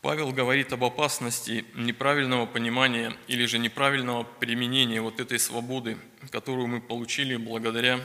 Павел 0.00 0.33
говорит 0.33 0.73
об 0.73 0.83
опасности 0.83 1.64
неправильного 1.75 2.47
понимания 2.47 3.14
или 3.28 3.45
же 3.45 3.59
неправильного 3.59 4.25
применения 4.25 5.00
вот 5.02 5.21
этой 5.21 5.38
свободы, 5.38 5.99
которую 6.31 6.66
мы 6.69 6.81
получили 6.81 7.37
благодаря 7.37 8.00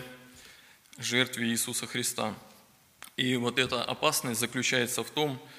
жертве 0.97 1.47
Иисуса 1.47 1.87
Христа. 1.87 2.35
И 3.15 3.35
вот 3.37 3.57
эта 3.57 3.81
опасность 3.83 4.41
заключается 4.41 5.03
в 5.03 5.09
том, 5.09 5.37
что 5.37 5.56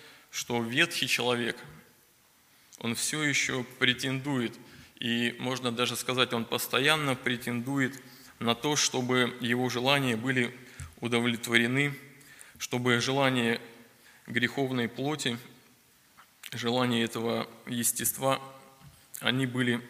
ветхий 0.62 1.08
человек, 1.08 1.56
он 2.78 2.94
все 2.94 3.22
еще 3.22 3.64
претендует, 3.78 4.54
и 5.00 5.34
можно 5.38 5.72
даже 5.72 5.96
сказать, 5.96 6.32
он 6.32 6.44
постоянно 6.44 7.14
претендует 7.14 8.00
на 8.38 8.54
то, 8.54 8.76
чтобы 8.76 9.36
его 9.40 9.68
желания 9.68 10.16
были 10.16 10.54
удовлетворены, 11.00 11.94
чтобы 12.58 13.00
желания 13.00 13.60
греховной 14.26 14.88
плоти, 14.88 15.38
желания 16.52 17.02
этого 17.02 17.48
естества, 17.66 18.40
они 19.20 19.46
были 19.46 19.80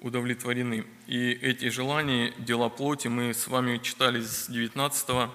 удовлетворены. 0.00 0.84
И 1.06 1.30
эти 1.30 1.68
желания, 1.70 2.32
дела 2.38 2.68
плоти 2.68 3.08
мы 3.08 3.32
с 3.32 3.46
вами 3.48 3.78
читали 3.78 4.20
с 4.20 4.48
19 4.48 5.30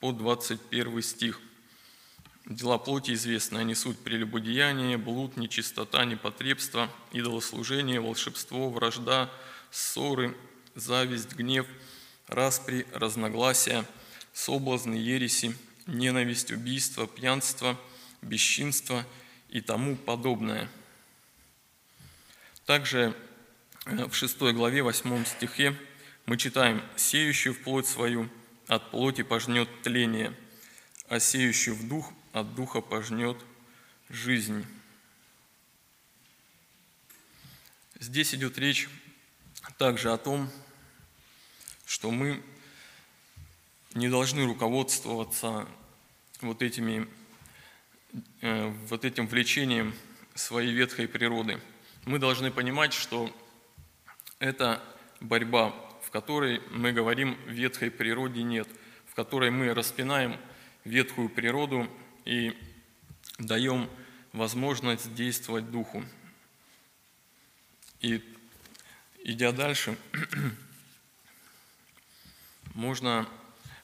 по 0.00 0.12
21 0.12 1.02
стих. 1.02 1.40
Дела 2.46 2.76
плоти 2.76 3.12
известны, 3.12 3.58
они 3.58 3.74
суть 3.74 3.98
прелюбодеяние, 3.98 4.98
блуд, 4.98 5.38
нечистота, 5.38 6.04
непотребство, 6.04 6.90
идолослужение, 7.12 8.00
волшебство, 8.00 8.68
вражда, 8.68 9.30
ссоры, 9.70 10.36
зависть, 10.74 11.32
гнев, 11.32 11.66
распри, 12.26 12.86
разногласия, 12.92 13.86
соблазны, 14.34 14.94
ереси, 14.94 15.56
ненависть, 15.86 16.50
убийство, 16.50 17.06
пьянство, 17.06 17.80
бесчинство 18.20 19.06
и 19.48 19.62
тому 19.62 19.96
подобное. 19.96 20.68
Также 22.66 23.16
э, 23.86 24.04
в 24.04 24.14
6 24.14 24.38
главе 24.52 24.82
8 24.82 25.24
стихе 25.24 25.74
мы 26.26 26.36
читаем 26.36 26.82
«Сеющий 26.96 27.52
в 27.52 27.62
плоть 27.62 27.86
свою 27.86 28.28
от 28.66 28.90
плоти 28.90 29.22
пожнет 29.22 29.68
тление, 29.82 30.34
а 31.08 31.20
сеющий 31.20 31.72
в 31.72 31.88
дух 31.88 32.12
от 32.34 32.54
духа 32.54 32.82
пожнет 32.82 33.38
жизнь». 34.10 34.66
Здесь 37.98 38.34
идет 38.34 38.58
речь 38.58 38.88
также 39.78 40.12
о 40.12 40.18
том, 40.18 40.50
что 41.86 42.10
мы 42.10 42.42
не 43.94 44.08
должны 44.08 44.44
руководствоваться 44.44 45.66
вот, 46.40 46.60
этими, 46.60 47.08
э, 48.40 48.68
вот 48.88 49.04
этим 49.04 49.28
влечением 49.28 49.94
своей 50.34 50.72
ветхой 50.72 51.06
природы. 51.06 51.60
Мы 52.04 52.18
должны 52.18 52.50
понимать, 52.50 52.92
что 52.92 53.34
это 54.40 54.82
борьба, 55.20 55.70
в 56.02 56.10
которой 56.10 56.60
мы 56.70 56.92
говорим 56.92 57.38
ветхой 57.46 57.90
природе 57.90 58.42
нет, 58.42 58.68
в 59.06 59.14
которой 59.14 59.50
мы 59.50 59.72
распинаем 59.72 60.36
ветхую 60.84 61.28
природу 61.28 61.88
и 62.24 62.56
даем 63.38 63.90
возможность 64.32 65.14
действовать 65.14 65.70
Духу. 65.70 66.04
И 68.00 68.22
идя 69.24 69.52
дальше, 69.52 69.96
можно 72.74 73.28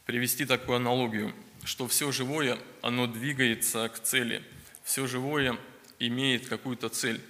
привести 0.07 0.45
такую 0.45 0.77
аналогию. 0.77 1.35
что 1.65 1.87
все 1.87 2.11
живое, 2.11 2.59
оно 2.81 3.07
двигается 3.07 3.89
к 3.89 4.03
цели. 4.03 4.43
Все 4.83 5.07
живое 5.07 5.59
имеет 5.99 6.49
какую-то 6.49 6.89
цель, 6.89 7.21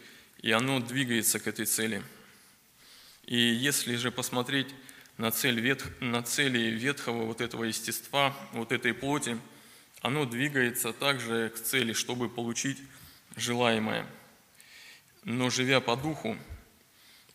и 0.40 0.52
оно 0.52 0.78
двигается 0.78 1.40
к 1.40 1.48
этой 1.48 1.66
цели. 1.66 2.02
И 3.24 3.36
если 3.36 3.96
же 3.96 4.10
посмотреть 4.10 4.68
на, 5.18 5.30
цель 5.30 5.60
ветх, 5.60 5.86
на 6.00 6.22
цели 6.22 6.70
ветхого 6.70 7.26
вот 7.26 7.40
этого 7.40 7.64
естества, 7.64 8.34
вот 8.52 8.72
этой 8.72 8.94
плоти, 8.94 9.38
оно 10.00 10.24
двигается 10.24 10.92
также 10.92 11.50
к 11.50 11.58
цели, 11.58 11.92
чтобы 11.92 12.28
получить 12.28 12.78
желаемое. 13.36 14.06
Но 15.24 15.50
живя 15.50 15.80
по 15.80 15.96
духу, 15.96 16.36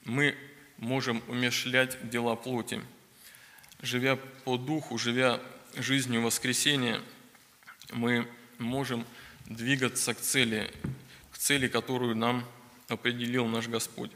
мы 0.03 0.35
можем 0.77 1.21
умешлять 1.27 2.09
дела 2.09 2.35
плоти. 2.35 2.81
Живя 3.81 4.15
по 4.15 4.57
духу, 4.57 4.97
живя 4.97 5.39
жизнью 5.75 6.21
воскресения, 6.21 7.01
мы 7.91 8.27
можем 8.57 9.05
двигаться 9.45 10.13
к 10.13 10.19
цели, 10.19 10.71
к 11.31 11.37
цели, 11.37 11.67
которую 11.67 12.15
нам 12.15 12.45
определил 12.87 13.45
наш 13.45 13.67
Господь. 13.67 14.11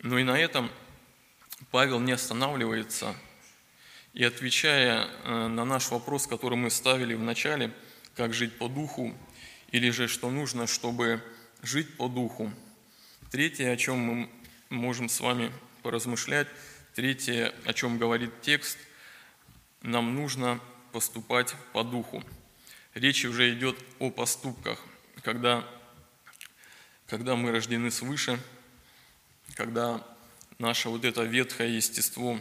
Но 0.00 0.18
и 0.18 0.22
на 0.22 0.38
этом 0.38 0.70
Павел 1.72 1.98
не 1.98 2.12
останавливается, 2.12 3.16
и 4.18 4.24
отвечая 4.24 5.06
э, 5.06 5.46
на 5.46 5.64
наш 5.64 5.92
вопрос, 5.92 6.26
который 6.26 6.58
мы 6.58 6.70
ставили 6.70 7.14
в 7.14 7.22
начале, 7.22 7.72
как 8.16 8.34
жить 8.34 8.58
по 8.58 8.66
духу, 8.66 9.16
или 9.70 9.90
же 9.90 10.08
что 10.08 10.28
нужно, 10.28 10.66
чтобы 10.66 11.22
жить 11.62 11.96
по 11.96 12.08
духу. 12.08 12.52
Третье, 13.30 13.70
о 13.70 13.76
чем 13.76 13.98
мы 13.98 14.30
можем 14.70 15.08
с 15.08 15.20
вами 15.20 15.52
поразмышлять, 15.84 16.48
третье, 16.96 17.54
о 17.64 17.72
чем 17.72 17.96
говорит 17.96 18.32
текст, 18.42 18.76
нам 19.82 20.16
нужно 20.16 20.58
поступать 20.90 21.54
по 21.72 21.84
духу. 21.84 22.24
Речь 22.94 23.24
уже 23.24 23.54
идет 23.54 23.78
о 24.00 24.10
поступках, 24.10 24.80
когда, 25.22 25.64
когда 27.06 27.36
мы 27.36 27.52
рождены 27.52 27.92
свыше, 27.92 28.40
когда 29.54 30.04
наше 30.58 30.88
вот 30.88 31.04
это 31.04 31.22
ветхое 31.22 31.68
естество, 31.76 32.40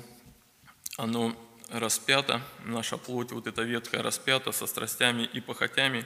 оно 0.98 1.38
распято, 1.70 2.42
наша 2.64 2.98
плоть 2.98 3.32
вот 3.32 3.48
это 3.48 3.64
ветхая 3.64 4.02
распята 4.02 4.52
со 4.52 4.68
страстями 4.68 5.24
и 5.24 5.42
похотями, 5.42 6.06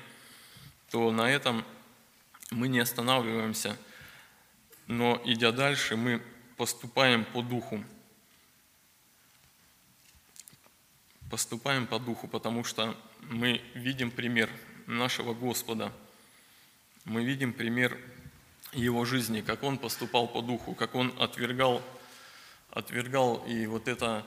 то 0.89 1.11
на 1.11 1.29
этом 1.29 1.65
мы 2.49 2.67
не 2.67 2.79
останавливаемся, 2.79 3.77
но 4.87 5.21
идя 5.25 5.51
дальше, 5.51 5.95
мы 5.95 6.21
поступаем 6.57 7.23
по 7.25 7.41
духу. 7.41 7.83
Поступаем 11.29 11.87
по 11.87 11.97
духу, 11.97 12.27
потому 12.27 12.63
что 12.63 12.97
мы 13.21 13.61
видим 13.73 14.11
пример 14.11 14.49
нашего 14.85 15.33
Господа. 15.33 15.93
Мы 17.05 17.23
видим 17.23 17.53
пример 17.53 17.97
Его 18.73 19.05
жизни, 19.05 19.41
как 19.41 19.63
Он 19.63 19.77
поступал 19.77 20.27
по 20.27 20.41
духу, 20.41 20.75
как 20.75 20.93
Он 20.93 21.13
отвергал, 21.19 21.81
отвергал 22.69 23.45
и 23.47 23.65
вот 23.65 23.87
это 23.87 24.25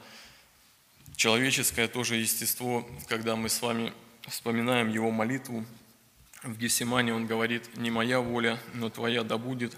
человеческое 1.17 1.89
тоже 1.89 2.17
естество, 2.17 2.89
когда 3.09 3.37
мы 3.37 3.49
с 3.49 3.61
вами 3.63 3.93
вспоминаем 4.29 4.89
Его 4.89 5.11
молитву, 5.11 5.65
в 6.43 6.59
Гефсимане 6.59 7.15
он 7.15 7.27
говорит, 7.27 7.77
не 7.77 7.91
моя 7.91 8.21
воля, 8.21 8.61
но 8.75 8.91
твоя 8.91 9.23
да 9.23 9.39
будет. 9.39 9.75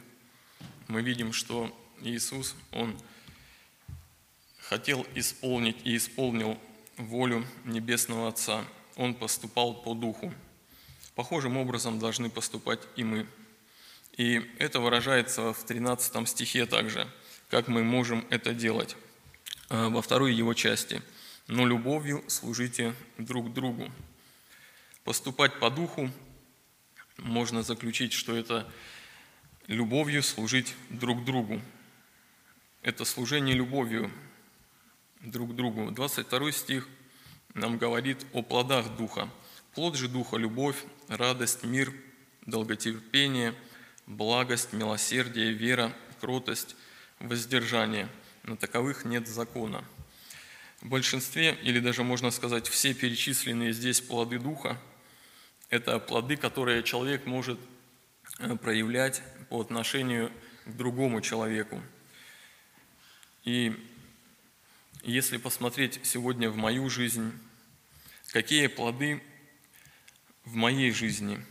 Мы 0.88 1.00
видим, 1.00 1.32
что 1.32 1.72
Иисус, 2.02 2.56
Он 2.72 2.98
хотел 4.58 5.06
исполнить 5.14 5.76
и 5.84 5.96
исполнил 5.96 6.58
волю 6.96 7.46
Небесного 7.64 8.28
Отца. 8.28 8.64
Он 8.96 9.14
поступал 9.14 9.74
по 9.74 9.94
духу. 9.94 10.34
Похожим 11.14 11.56
образом 11.56 11.98
должны 11.98 12.30
поступать 12.30 12.80
и 12.96 13.04
мы. 13.04 13.26
И 14.16 14.42
это 14.58 14.80
выражается 14.80 15.52
в 15.52 15.64
13 15.64 16.28
стихе 16.28 16.66
также, 16.66 17.08
как 17.48 17.68
мы 17.68 17.84
можем 17.84 18.26
это 18.30 18.52
делать. 18.52 18.96
А, 19.68 19.88
во 19.88 20.02
второй 20.02 20.34
его 20.34 20.54
части. 20.54 21.02
«Но 21.46 21.66
любовью 21.66 22.24
служите 22.28 22.94
друг 23.18 23.52
другу». 23.52 23.90
Поступать 25.04 25.60
по 25.60 25.70
духу 25.70 26.10
можно 27.18 27.62
заключить, 27.62 28.12
что 28.12 28.36
это 28.36 28.68
любовью 29.68 30.22
служить 30.22 30.74
друг 30.90 31.24
другу. 31.24 31.60
Это 32.82 33.04
служение 33.04 33.54
любовью 33.54 34.10
друг 35.20 35.54
другу. 35.54 35.90
22 35.90 36.52
стих 36.52 36.88
нам 37.54 37.78
говорит 37.78 38.26
о 38.32 38.42
плодах 38.42 38.96
Духа. 38.96 39.30
Плод 39.74 39.96
же 39.96 40.08
Духа– 40.08 40.36
любовь, 40.38 40.76
радость, 41.08 41.64
мир, 41.64 41.92
долготерпение, 42.44 43.54
благость, 44.06 44.72
милосердие, 44.72 45.52
вера, 45.52 45.92
кротость, 46.20 46.76
воздержание. 47.18 48.08
На 48.42 48.56
таковых 48.56 49.04
нет 49.04 49.26
закона. 49.26 49.84
В 50.86 50.88
большинстве, 50.88 51.58
или 51.62 51.80
даже 51.80 52.04
можно 52.04 52.30
сказать, 52.30 52.68
все 52.68 52.94
перечисленные 52.94 53.72
здесь 53.72 54.00
плоды 54.00 54.38
Духа– 54.38 54.80
это 55.68 55.98
плоды, 55.98 56.36
которые 56.36 56.84
человек 56.84 57.26
может 57.26 57.58
э, 58.38 58.54
проявлять 58.54 59.20
по 59.48 59.60
отношению 59.60 60.30
к 60.64 60.76
другому 60.76 61.20
человеку. 61.22 61.82
И 63.42 63.74
если 65.02 65.38
посмотреть 65.38 65.98
сегодня 66.04 66.50
в 66.50 66.56
мою 66.56 66.88
жизнь, 66.88 67.32
какие 68.30 68.68
плоды 68.68 69.20
в 70.44 70.54
моей 70.54 70.92
жизни, 70.92 71.44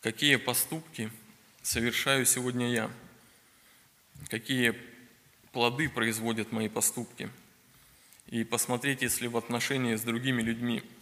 какие 0.00 0.36
поступки 0.36 1.12
совершаю 1.60 2.24
сегодня 2.24 2.70
я, 2.70 2.90
какие 4.30 4.74
плоды 5.52 5.90
производят 5.90 6.50
мои 6.50 6.70
поступки, 6.70 7.28
и 8.28 8.44
посмотреть, 8.44 9.02
если 9.02 9.26
в 9.26 9.36
отношении 9.36 9.96
с 9.96 10.02
другими 10.02 10.42
людьми– 10.42 10.82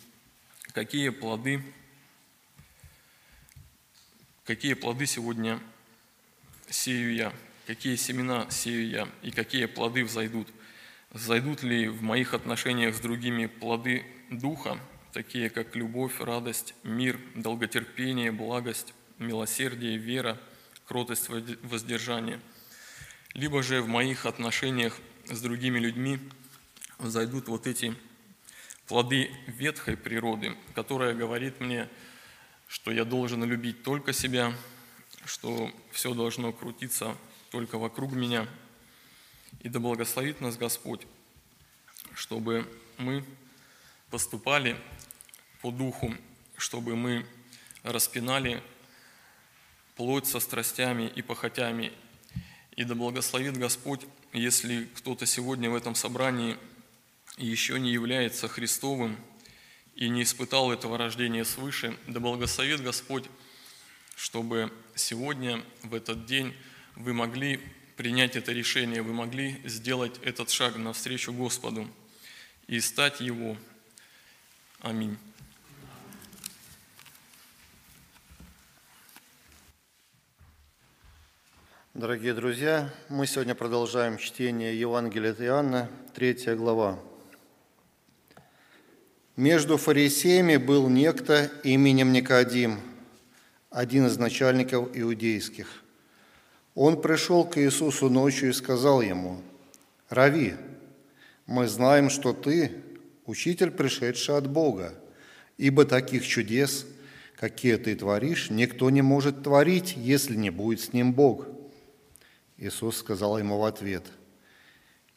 какие 0.76 1.08
плоды, 1.08 1.62
какие 4.44 4.74
плоды 4.74 5.06
сегодня 5.06 5.58
сею 6.68 7.14
я, 7.14 7.32
какие 7.66 7.96
семена 7.96 8.50
сею 8.50 8.86
я 8.86 9.08
и 9.22 9.30
какие 9.30 9.64
плоды 9.64 10.04
взойдут. 10.04 10.48
Зайдут 11.14 11.62
ли 11.62 11.88
в 11.88 12.02
моих 12.02 12.34
отношениях 12.34 12.94
с 12.94 13.00
другими 13.00 13.46
плоды 13.46 14.04
Духа, 14.30 14.78
такие 15.12 15.48
как 15.48 15.74
любовь, 15.76 16.20
радость, 16.20 16.74
мир, 16.82 17.18
долготерпение, 17.34 18.30
благость, 18.30 18.92
милосердие, 19.18 19.96
вера, 19.96 20.38
кротость, 20.84 21.30
воздержание. 21.62 22.38
Либо 23.32 23.62
же 23.62 23.80
в 23.80 23.88
моих 23.88 24.26
отношениях 24.26 24.98
с 25.24 25.40
другими 25.40 25.78
людьми 25.78 26.18
зайдут 26.98 27.48
вот 27.48 27.66
эти 27.66 27.94
плоды 28.86 29.30
ветхой 29.46 29.96
природы, 29.96 30.56
которая 30.74 31.14
говорит 31.14 31.60
мне, 31.60 31.88
что 32.68 32.90
я 32.90 33.04
должен 33.04 33.44
любить 33.44 33.82
только 33.82 34.12
себя, 34.12 34.54
что 35.24 35.70
все 35.90 36.14
должно 36.14 36.52
крутиться 36.52 37.16
только 37.50 37.78
вокруг 37.78 38.12
меня. 38.12 38.48
И 39.60 39.68
да 39.68 39.80
благословит 39.80 40.40
нас 40.40 40.56
Господь, 40.56 41.06
чтобы 42.14 42.70
мы 42.98 43.24
поступали 44.10 44.76
по 45.60 45.70
духу, 45.70 46.14
чтобы 46.56 46.96
мы 46.96 47.26
распинали 47.82 48.62
плоть 49.96 50.26
со 50.26 50.40
страстями 50.40 51.10
и 51.14 51.22
похотями. 51.22 51.92
И 52.76 52.84
да 52.84 52.94
благословит 52.94 53.56
Господь, 53.56 54.02
если 54.32 54.84
кто-то 54.96 55.26
сегодня 55.26 55.70
в 55.70 55.74
этом 55.74 55.94
собрании– 55.94 56.56
еще 57.36 57.78
не 57.78 57.92
является 57.92 58.48
Христовым 58.48 59.18
и 59.94 60.08
не 60.08 60.22
испытал 60.22 60.72
этого 60.72 60.96
рождения 60.98 61.44
свыше, 61.44 61.96
да 62.06 62.20
благословит 62.20 62.82
Господь, 62.82 63.24
чтобы 64.14 64.72
сегодня, 64.94 65.62
в 65.82 65.94
этот 65.94 66.24
день, 66.26 66.54
вы 66.94 67.12
могли 67.12 67.60
принять 67.96 68.36
это 68.36 68.52
решение, 68.52 69.02
вы 69.02 69.12
могли 69.12 69.60
сделать 69.64 70.18
этот 70.22 70.50
шаг 70.50 70.76
навстречу 70.76 71.32
Господу 71.32 71.88
и 72.66 72.80
стать 72.80 73.20
Его. 73.20 73.56
Аминь. 74.80 75.18
Дорогие 81.92 82.34
друзья, 82.34 82.92
мы 83.08 83.26
сегодня 83.26 83.54
продолжаем 83.54 84.18
чтение 84.18 84.78
Евангелия 84.78 85.32
от 85.32 85.40
Иоанна, 85.40 85.90
3 86.14 86.54
глава. 86.54 86.98
Между 89.36 89.76
фарисеями 89.76 90.56
был 90.56 90.88
некто 90.88 91.50
именем 91.62 92.10
Никодим, 92.10 92.80
один 93.68 94.06
из 94.06 94.16
начальников 94.16 94.88
иудейских. 94.96 95.84
Он 96.74 97.02
пришел 97.02 97.44
к 97.44 97.58
Иисусу 97.58 98.08
ночью 98.08 98.48
и 98.48 98.54
сказал 98.54 99.02
ему, 99.02 99.42
«Рави, 100.08 100.54
мы 101.44 101.68
знаем, 101.68 102.08
что 102.08 102.32
ты 102.32 102.72
учитель, 103.26 103.70
пришедший 103.70 104.38
от 104.38 104.48
Бога, 104.48 104.94
ибо 105.58 105.84
таких 105.84 106.26
чудес, 106.26 106.86
какие 107.38 107.76
ты 107.76 107.94
творишь, 107.94 108.48
никто 108.48 108.88
не 108.88 109.02
может 109.02 109.42
творить, 109.42 109.96
если 109.98 110.34
не 110.34 110.48
будет 110.48 110.80
с 110.80 110.94
ним 110.94 111.12
Бог». 111.12 111.46
Иисус 112.56 112.96
сказал 112.96 113.38
ему 113.38 113.58
в 113.58 113.66
ответ, 113.66 114.04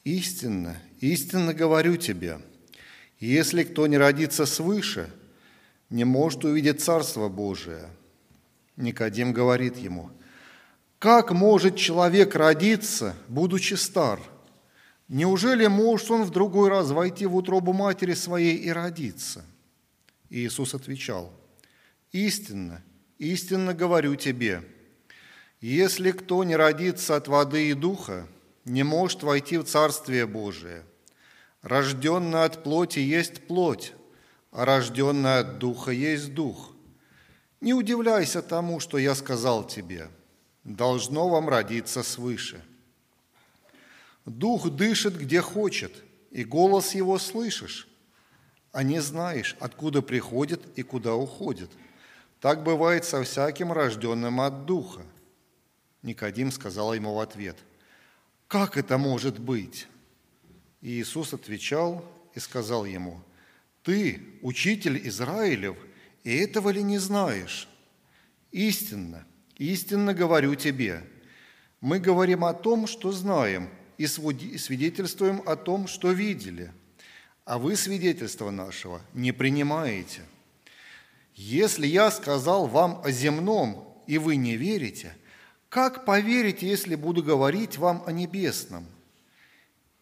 «Истинно, 0.04 0.76
истинно 1.00 1.54
говорю 1.54 1.96
тебе, 1.96 2.40
если 3.20 3.64
кто 3.64 3.88
не 3.88 3.98
родится 3.98 4.46
свыше, 4.46 5.10
не 5.90 6.04
может 6.04 6.46
увидеть 6.46 6.82
Царство 6.82 7.30
Божие». 7.30 7.90
Никодим 8.76 9.34
говорит 9.34 9.78
ему, 9.78 10.10
«Как 11.00 11.32
может 11.32 11.76
человек 11.76 12.36
родиться, 12.36 13.16
будучи 13.28 13.74
стар? 13.74 14.20
Неужели 15.08 15.68
может 15.68 16.12
он 16.12 16.24
в 16.24 16.30
другой 16.30 16.70
раз 16.70 16.92
войти 16.92 17.26
в 17.26 17.36
утробу 17.36 17.74
матери 17.74 18.14
своей 18.14 18.56
и 18.56 18.70
родиться?» 18.70 19.44
Иисус 20.30 20.74
отвечал, 20.74 21.34
«Истинно, 22.12 22.82
истинно 23.18 23.74
говорю 23.74 24.16
тебе, 24.16 24.64
если 25.62 26.12
кто 26.12 26.44
не 26.44 26.56
родится 26.56 27.18
от 27.18 27.28
воды 27.28 27.70
и 27.70 27.74
духа, 27.74 28.28
не 28.64 28.84
может 28.84 29.24
войти 29.24 29.58
в 29.58 29.66
Царствие 29.66 30.26
Божие. 30.26 30.84
Рожденный 31.62 32.46
от 32.46 32.64
плоти 32.64 33.00
есть 33.00 33.48
плоть, 33.48 33.94
а 34.52 34.66
рожденный 34.66 35.40
от 35.40 35.60
духа 35.60 35.92
есть 35.92 36.34
дух. 36.34 36.72
Не 37.60 37.74
удивляйся 37.74 38.42
тому, 38.42 38.80
что 38.80 38.98
я 38.98 39.14
сказал 39.14 39.68
тебе. 39.68 40.10
Должно 40.64 41.28
вам 41.28 41.50
родиться 41.50 42.04
свыше. 42.04 42.64
Дух 44.26 44.70
дышит, 44.70 45.18
где 45.18 45.42
хочет, 45.42 45.92
и 46.32 46.44
голос 46.44 46.94
его 46.94 47.18
слышишь, 47.18 47.88
а 48.72 48.84
не 48.84 49.00
знаешь, 49.00 49.58
откуда 49.60 50.02
приходит 50.02 50.62
и 50.78 50.84
куда 50.84 51.16
уходит. 51.16 51.72
Так 52.40 52.64
бывает 52.64 53.04
со 53.04 53.24
всяким 53.24 53.74
рожденным 53.74 54.40
от 54.40 54.66
Духа. 54.66 55.02
Никодим 56.04 56.52
сказал 56.52 56.94
ему 56.94 57.16
в 57.16 57.20
ответ, 57.20 57.58
«Как 58.48 58.78
это 58.78 58.98
может 58.98 59.40
быть?» 59.40 59.88
И 60.82 61.00
Иисус 61.00 61.34
отвечал 61.34 62.06
и 62.34 62.40
сказал 62.40 62.86
ему, 62.86 63.22
«Ты, 63.84 64.22
учитель 64.42 65.08
Израилев, 65.08 65.78
и 66.24 66.36
этого 66.36 66.70
ли 66.70 66.84
не 66.84 66.98
знаешь? 66.98 67.68
Истинно, 68.52 69.26
истинно 69.58 70.14
говорю 70.14 70.56
тебе, 70.56 71.04
мы 71.82 72.00
говорим 72.00 72.44
о 72.44 72.54
том, 72.54 72.88
что 72.88 73.12
знаем, 73.12 73.70
и 73.98 74.08
свидетельствуем 74.08 75.44
о 75.46 75.58
том, 75.58 75.88
что 75.88 76.12
видели, 76.12 76.72
а 77.44 77.58
вы 77.58 77.76
свидетельства 77.76 78.50
нашего 78.50 79.02
не 79.14 79.34
принимаете. 79.34 80.22
Если 81.36 81.86
я 81.86 82.10
сказал 82.10 82.68
вам 82.68 83.02
о 83.04 83.12
земном, 83.12 84.02
и 84.08 84.18
вы 84.18 84.38
не 84.38 84.56
верите, 84.56 85.16
как 85.68 86.06
поверите, 86.06 86.68
если 86.68 86.96
буду 86.96 87.22
говорить 87.22 87.78
вам 87.78 88.04
о 88.06 88.12
небесном? 88.12 88.88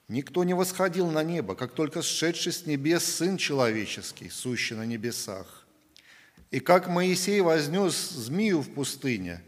Никто 0.08 0.46
не 0.46 0.54
восходил 0.54 1.12
на 1.12 1.22
небо, 1.22 1.54
как 1.56 1.74
только 1.74 2.02
сшедший 2.02 2.54
с 2.54 2.66
небес 2.66 3.04
Сын 3.04 3.36
Человеческий, 3.36 4.30
сущий 4.30 4.76
на 4.76 4.86
небесах. 4.86 5.68
И 6.50 6.62
как 6.62 6.88
Моисей 6.88 7.42
вознес 7.42 8.12
змею 8.12 8.62
в 8.62 8.70
пустыне, 8.74 9.42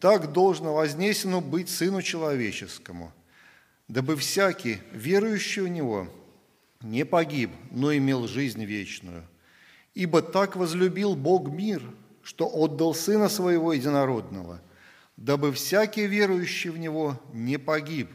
так 0.00 0.32
должно 0.32 0.74
вознесено 0.74 1.42
быть 1.42 1.68
Сыну 1.68 2.00
Человеческому, 2.00 3.12
дабы 3.88 4.16
всякий, 4.16 4.78
верующий 4.92 5.62
в 5.62 5.68
Него, 5.68 6.08
не 6.80 7.04
погиб, 7.04 7.50
но 7.70 7.94
имел 7.94 8.26
жизнь 8.26 8.64
вечную. 8.64 9.28
Ибо 9.92 10.22
так 10.22 10.56
возлюбил 10.56 11.14
Бог 11.14 11.50
мир, 11.50 11.82
что 12.22 12.48
отдал 12.48 12.94
Сына 12.94 13.28
Своего 13.28 13.74
Единородного, 13.74 14.62
дабы 15.18 15.52
всякий 15.52 16.06
верующий 16.06 16.70
в 16.70 16.78
Него 16.78 17.20
не 17.34 17.58
погиб, 17.58 18.08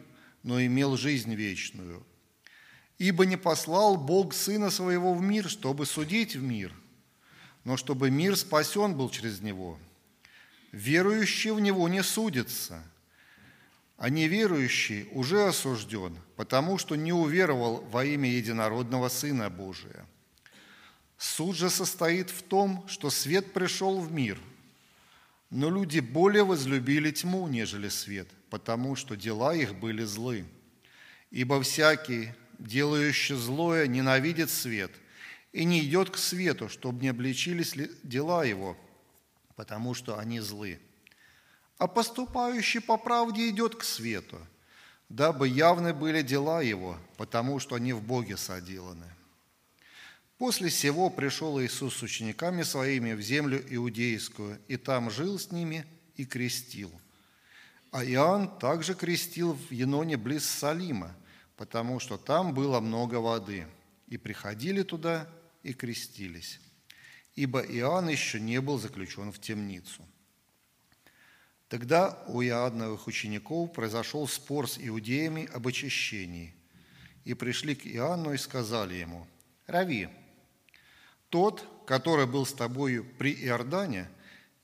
но 0.46 0.64
имел 0.66 0.96
жизнь 0.96 1.36
вечную. 1.36 2.06
Ибо 2.98 3.26
не 3.26 3.36
послал 3.36 3.98
Бог 3.98 4.34
Сына 4.34 4.70
Своего 4.70 5.14
в 5.14 5.22
мир, 5.22 5.50
чтобы 5.50 5.86
судить 5.86 6.38
в 6.38 6.42
мир– 6.42 6.74
но 7.66 7.78
чтобы 7.78 8.12
мир 8.12 8.38
спасен 8.38 8.96
был 8.96 9.10
через 9.10 9.42
Него. 9.42 9.78
Верующий 10.72 11.52
в 11.52 11.60
Него 11.60 11.90
не 11.90 12.04
судится, 12.04 12.82
а 13.98 14.10
неверующий 14.10 15.10
уже 15.12 15.48
осужден, 15.48 16.16
потому 16.36 16.78
что 16.78 16.96
не 16.96 17.12
уверовал 17.12 17.82
во 17.92 18.06
имя 18.06 18.30
единородного 18.30 19.10
Сына 19.10 19.50
Божия. 19.50 20.06
Суд 21.18 21.56
же 21.56 21.70
состоит 21.70 22.30
в 22.30 22.44
том, 22.44 22.88
что 22.88 23.10
свет 23.10 23.52
пришел 23.54 24.00
в 24.00 24.12
мир, 24.12 24.38
но 25.50 25.70
люди 25.70 26.00
более 26.00 26.44
возлюбили 26.44 27.10
тьму, 27.12 27.48
нежели 27.48 27.90
свет, 27.90 28.28
потому 28.56 28.96
что 28.96 29.15
дела 29.15 29.54
их 29.54 29.76
были 29.76 30.04
злы. 30.04 30.46
Ибо 31.30 31.62
всякий, 31.62 32.30
делающий 32.58 33.36
злое, 33.36 33.88
ненавидит 33.88 34.50
свет– 34.50 34.91
и 35.56 35.63
не 35.63 35.80
идет 35.80 36.10
к 36.10 36.18
свету, 36.18 36.68
чтобы 36.68 37.02
не 37.02 37.08
обличились 37.08 37.76
дела 38.04 38.44
его, 38.44 38.76
потому 39.56 39.94
что 39.94 40.20
они 40.20 40.41
злы. 40.41 40.82
А 41.78 41.88
поступающий 41.88 42.82
по 42.82 42.98
правде 42.98 43.48
идет 43.50 43.76
к 43.76 43.86
свету, 43.86 44.38
дабы 45.08 45.48
явны 45.48 45.94
были 45.94 46.22
дела 46.24 46.62
его, 46.62 46.98
потому 47.15 47.60
что 47.60 47.76
они 47.76 47.94
в 47.94 48.04
Боге 48.04 48.36
соделаны. 48.36 49.06
После 50.38 50.70
сего 50.70 51.10
пришел 51.10 51.62
Иисус 51.62 51.96
с 51.96 52.04
учениками 52.04 52.63
своими 52.63 53.13
в 53.13 53.22
землю 53.22 53.63
иудейскую, 53.70 54.60
и 54.68 54.76
там 54.76 55.10
жил 55.10 55.39
с 55.39 55.52
ними 55.52 55.86
и 56.18 56.26
крестил. 56.26 56.91
А 57.96 58.04
Иоанн 58.04 58.50
также 58.60 58.94
крестил 58.94 59.54
в 59.54 59.72
Еноне 59.72 60.18
близ 60.18 60.44
Салима, 60.44 61.16
потому 61.56 62.02
что 62.02 62.18
там 62.18 62.54
было 62.54 62.82
много 62.82 63.22
воды, 63.22 63.68
и 64.10 64.18
приходили 64.18 64.84
туда 64.84 65.30
и 65.64 65.72
крестились, 65.72 66.60
ибо 67.36 67.62
Иоанн 67.62 68.10
еще 68.10 68.42
не 68.42 68.60
был 68.60 68.80
заключен 68.80 69.32
в 69.32 69.40
темницу. 69.40 70.06
Тогда 71.70 72.22
у 72.28 72.42
Иоанновых 72.42 73.08
учеников 73.08 73.72
произошел 73.72 74.28
спор 74.28 74.70
с 74.70 74.78
иудеями 74.78 75.46
об 75.54 75.66
очищении, 75.66 76.54
и 77.24 77.34
пришли 77.34 77.76
к 77.76 77.88
Иоанну 77.88 78.34
и 78.34 78.38
сказали 78.38 78.96
ему, 78.96 79.26
«Рави, 79.68 80.10
тот, 81.30 81.66
который 81.88 82.28
был 82.28 82.46
с 82.46 82.52
тобою 82.52 83.06
при 83.18 83.32
Иордане, 83.32 84.10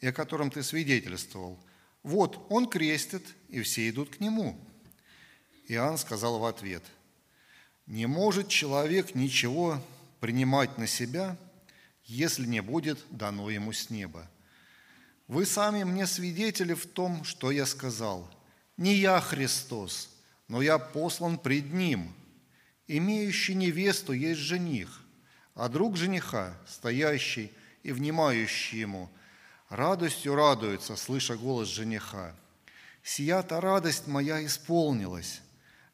и 0.02 0.08
о 0.08 0.12
котором 0.12 0.52
ты 0.52 0.64
свидетельствовал, 0.64 1.58
вот 2.04 2.46
он 2.50 2.68
крестит, 2.68 3.26
и 3.50 3.62
все 3.62 3.90
идут 3.90 4.16
к 4.16 4.20
нему». 4.20 4.58
Иоанн 5.68 5.98
сказал 5.98 6.40
в 6.40 6.46
ответ, 6.46 6.84
«Не 7.86 8.06
может 8.06 8.48
человек 8.48 9.16
ничего 9.16 9.82
принимать 10.20 10.78
на 10.78 10.88
себя, 10.88 11.38
если 12.06 12.46
не 12.46 12.62
будет 12.62 13.00
дано 13.10 13.50
ему 13.50 13.74
с 13.74 13.90
неба. 13.90 14.30
Вы 15.28 15.46
сами 15.46 15.84
мне 15.84 16.08
свидетели 16.08 16.74
в 16.74 16.86
том, 16.86 17.24
что 17.24 17.52
я 17.52 17.66
сказал. 17.66 18.30
Не 18.76 18.96
я 18.96 19.20
Христос, 19.22 20.10
но 20.48 20.62
я 20.62 20.78
послан 20.78 21.38
пред 21.38 21.72
Ним. 21.72 22.14
Имеющий 22.88 23.56
невесту 23.56 24.12
есть 24.12 24.42
жених, 24.42 25.02
а 25.56 25.70
друг 25.70 25.96
жениха, 25.96 26.58
стоящий 26.68 27.52
и 27.84 27.94
внимающий 27.94 28.80
ему, 28.80 29.10
радостью 29.72 30.36
радуется, 30.36 30.96
слыша 30.96 31.36
голос 31.36 31.68
жениха. 31.68 32.36
«Сия-то 33.04 33.60
радость 33.60 34.06
моя 34.06 34.46
исполнилась, 34.46 35.42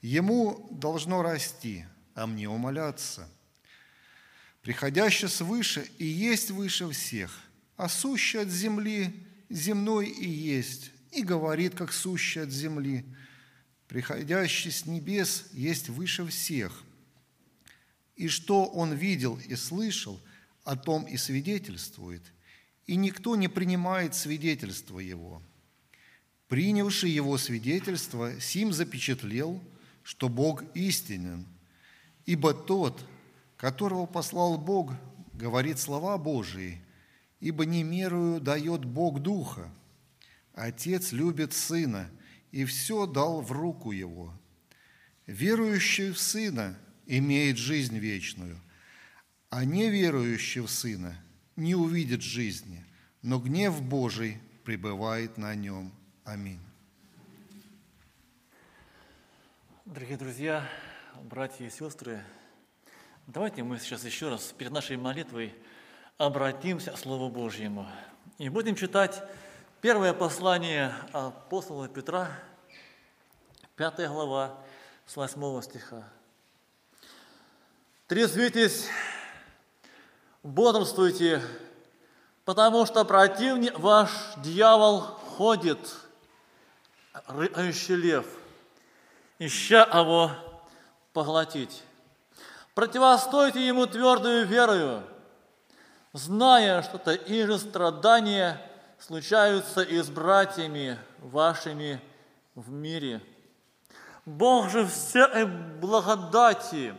ему 0.01 0.67
должно 0.71 1.21
расти, 1.21 1.85
а 2.13 2.27
мне 2.27 2.49
умоляться» 2.49 3.29
приходящий 4.67 5.29
свыше 5.29 5.89
и 5.97 6.03
есть 6.03 6.51
выше 6.51 6.89
всех, 6.91 7.39
а 7.77 7.87
сущий 7.87 8.41
от 8.41 8.49
земли 8.49 9.25
земной 9.49 10.09
и 10.09 10.29
есть, 10.29 10.91
и 11.13 11.23
говорит, 11.23 11.73
как 11.73 11.93
сущий 11.93 12.41
от 12.41 12.49
земли. 12.49 13.05
Приходящий 13.87 14.69
с 14.69 14.85
небес 14.85 15.45
есть 15.53 15.87
выше 15.87 16.27
всех. 16.27 16.83
И 18.17 18.27
что 18.27 18.65
он 18.65 18.93
видел 18.93 19.39
и 19.47 19.55
слышал, 19.55 20.21
о 20.65 20.75
том 20.75 21.05
и 21.05 21.15
свидетельствует, 21.15 22.23
и 22.87 22.95
никто 22.95 23.35
не 23.35 23.49
принимает 23.49 24.15
свидетельство 24.15 24.99
его. 24.99 25.43
Принявший 26.47 27.11
его 27.11 27.37
свидетельство, 27.37 28.39
Сим 28.39 28.71
запечатлел, 28.71 29.61
что 30.03 30.29
Бог 30.29 30.63
истинен, 30.73 31.45
ибо 32.25 32.53
тот, 32.53 33.05
которого 33.57 34.05
послал 34.05 34.57
Бог, 34.57 34.93
говорит 35.33 35.77
слова 35.77 36.17
Божии, 36.17 36.81
ибо 37.41 37.65
не 37.65 37.83
мерую 37.83 38.39
дает 38.39 38.85
Бог 38.85 39.19
Духа. 39.19 39.69
Отец 40.53 41.11
любит 41.11 41.53
Сына 41.53 42.09
и 42.51 42.63
все 42.63 43.05
дал 43.05 43.41
в 43.41 43.51
руку 43.51 43.91
Его. 43.91 44.33
Верующий 45.27 46.11
в 46.11 46.19
Сына 46.19 46.79
имеет 47.05 47.57
жизнь 47.57 47.97
вечную, 47.97 48.59
А 49.49 49.65
неверующий 49.65 50.61
в 50.61 50.69
Сына 50.69 51.21
не 51.57 51.75
увидит 51.75 52.21
жизни, 52.21 52.85
но 53.21 53.39
гнев 53.39 53.81
Божий 53.81 54.39
пребывает 54.63 55.37
на 55.37 55.53
нем. 55.55 55.91
Аминь. 56.23 56.59
Дорогие 59.85 60.17
друзья, 60.17 60.69
братья 61.23 61.65
и 61.65 61.69
сестры, 61.69 62.23
давайте 63.25 63.63
мы 63.63 63.79
сейчас 63.79 64.05
еще 64.05 64.29
раз 64.29 64.53
перед 64.57 64.71
нашей 64.71 64.97
молитвой 64.97 65.55
обратимся 66.17 66.91
к 66.91 66.97
Слову 66.97 67.29
Божьему 67.29 67.87
и 68.37 68.49
будем 68.49 68.75
читать 68.75 69.23
первое 69.81 70.13
послание 70.13 70.93
апостола 71.11 71.87
Петра, 71.87 72.29
пятая 73.75 74.09
глава, 74.09 74.63
с 75.07 75.15
8 75.15 75.61
стиха. 75.61 76.07
«Трезвитесь, 78.07 78.87
бодрствуйте, 80.47 81.41
потому 82.45 82.85
что 82.85 83.03
противник 83.03 83.77
ваш 83.77 84.09
дьявол 84.37 85.01
ходит, 85.01 85.79
рыающий 87.27 87.95
лев, 87.95 88.25
ища 89.39 89.83
его 89.83 90.31
поглотить. 91.11 91.83
Противостойте 92.73 93.65
ему 93.67 93.87
твердую 93.87 94.45
верою, 94.45 95.03
зная, 96.13 96.81
что 96.81 96.97
такие 96.97 97.45
же 97.45 97.59
страдания 97.59 98.61
случаются 98.99 99.81
и 99.81 99.99
с 99.99 100.09
братьями 100.09 100.97
вашими 101.19 101.99
в 102.55 102.71
мире. 102.71 103.21
Бог 104.25 104.69
же 104.69 104.85
всей 104.87 105.45
благодати, 105.45 106.95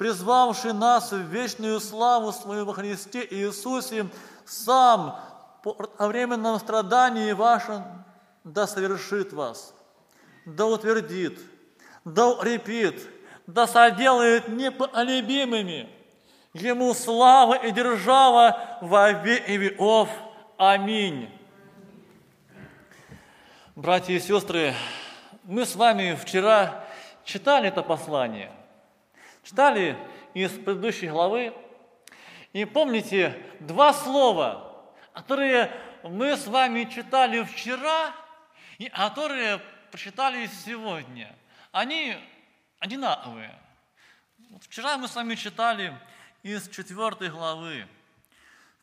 призвавший 0.00 0.72
нас 0.72 1.12
в 1.12 1.18
вечную 1.18 1.78
славу 1.78 2.32
свою 2.32 2.64
во 2.64 2.72
Христе 2.72 3.22
Иисусе, 3.30 4.06
сам 4.46 5.20
по 5.62 5.76
временном 5.98 6.58
страдании 6.58 7.32
вашем 7.32 7.84
да 8.42 8.66
совершит 8.66 9.34
вас, 9.34 9.74
да 10.46 10.64
утвердит, 10.64 11.38
да 12.06 12.28
укрепит, 12.30 13.06
да 13.46 13.66
соделает 13.66 14.48
непоколебимыми. 14.48 15.90
Ему 16.54 16.94
слава 16.94 17.56
и 17.56 17.70
держава 17.70 18.78
во 18.80 19.12
веки 19.12 19.50
веков. 19.50 20.08
Аминь. 20.56 21.28
Братья 23.76 24.14
и 24.14 24.18
сестры, 24.18 24.72
мы 25.44 25.66
с 25.66 25.76
вами 25.76 26.18
вчера 26.18 26.86
читали 27.22 27.68
это 27.68 27.82
послание, 27.82 28.50
читали 29.42 29.96
из 30.34 30.50
предыдущей 30.50 31.08
главы, 31.08 31.54
и 32.52 32.64
помните 32.64 33.40
два 33.60 33.92
слова, 33.92 34.92
которые 35.12 35.70
мы 36.02 36.36
с 36.36 36.46
вами 36.46 36.84
читали 36.84 37.42
вчера 37.44 38.14
и 38.78 38.88
которые 38.88 39.60
прочитали 39.90 40.46
сегодня. 40.64 41.34
Они 41.72 42.16
одинаковые. 42.78 43.56
Вчера 44.60 44.98
мы 44.98 45.06
с 45.06 45.14
вами 45.14 45.34
читали 45.36 45.96
из 46.42 46.68
четвертой 46.68 47.28
главы. 47.28 47.86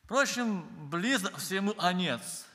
Впрочем, 0.04 0.66
близок 0.88 1.36
всему 1.36 1.74
конец. 1.74 2.46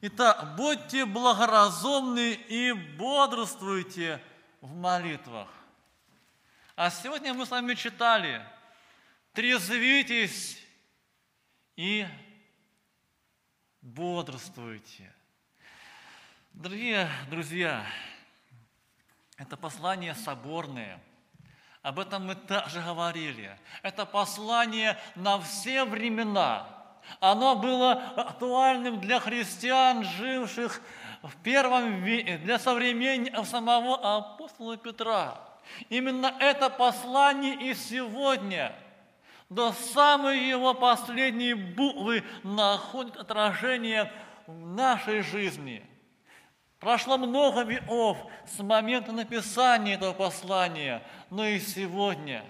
Итак, 0.00 0.56
будьте 0.56 1.04
благоразумны 1.04 2.32
и 2.32 2.72
бодрствуйте 2.72 4.20
в 4.60 4.74
молитвах. 4.74 5.46
А 6.82 6.88
сегодня 6.88 7.34
мы 7.34 7.44
с 7.44 7.50
вами 7.50 7.74
читали 7.74 8.40
«Трезвитесь 9.34 10.58
и 11.76 12.06
бодрствуйте». 13.82 15.12
Дорогие 16.54 17.06
друзья, 17.28 17.84
это 19.36 19.58
послание 19.58 20.14
соборное. 20.14 20.98
Об 21.82 21.98
этом 21.98 22.26
мы 22.26 22.34
также 22.34 22.80
говорили. 22.80 23.54
Это 23.82 24.06
послание 24.06 24.98
на 25.16 25.38
все 25.38 25.84
времена. 25.84 26.66
Оно 27.20 27.56
было 27.56 27.92
актуальным 27.92 29.02
для 29.02 29.20
христиан, 29.20 30.02
живших 30.02 30.80
в 31.24 31.36
первом 31.42 32.02
веке, 32.02 32.38
для 32.38 32.58
современников 32.58 33.46
самого 33.46 34.16
апостола 34.16 34.78
Петра. 34.78 35.49
Именно 35.88 36.34
это 36.38 36.70
послание 36.70 37.54
и 37.54 37.74
сегодня 37.74 38.74
до 39.48 39.72
самой 39.72 40.48
его 40.48 40.74
последней 40.74 41.54
буквы 41.54 42.24
находит 42.42 43.16
отражение 43.16 44.12
в 44.46 44.66
нашей 44.66 45.22
жизни– 45.22 45.84
Прошло 46.80 47.18
много 47.18 47.60
веков 47.60 48.16
с 48.46 48.58
момента 48.60 49.12
написания 49.12 49.94
этого 49.94 50.14
послания, 50.14 51.02
но 51.28 51.44
и 51.44 51.60
сегодня 51.60 52.42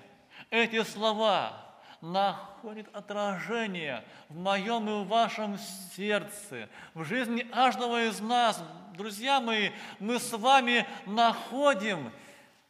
эти 0.51 0.85
слова 0.85 1.53
находят 2.01 2.87
отражение 2.95 4.05
в 4.29 4.39
моем 4.39 4.89
и 4.89 5.05
в 5.05 5.09
вашем 5.09 5.59
сердце, 5.97 6.69
в 6.95 7.05
жизни 7.05 7.41
каждого 7.41 8.05
из 8.05 8.21
нас. 8.21 8.63
Друзья 8.97 9.41
мои, 9.41 9.71
мы 9.99 10.21
с 10.21 10.33
вами 10.33 10.87
находим 11.07 12.13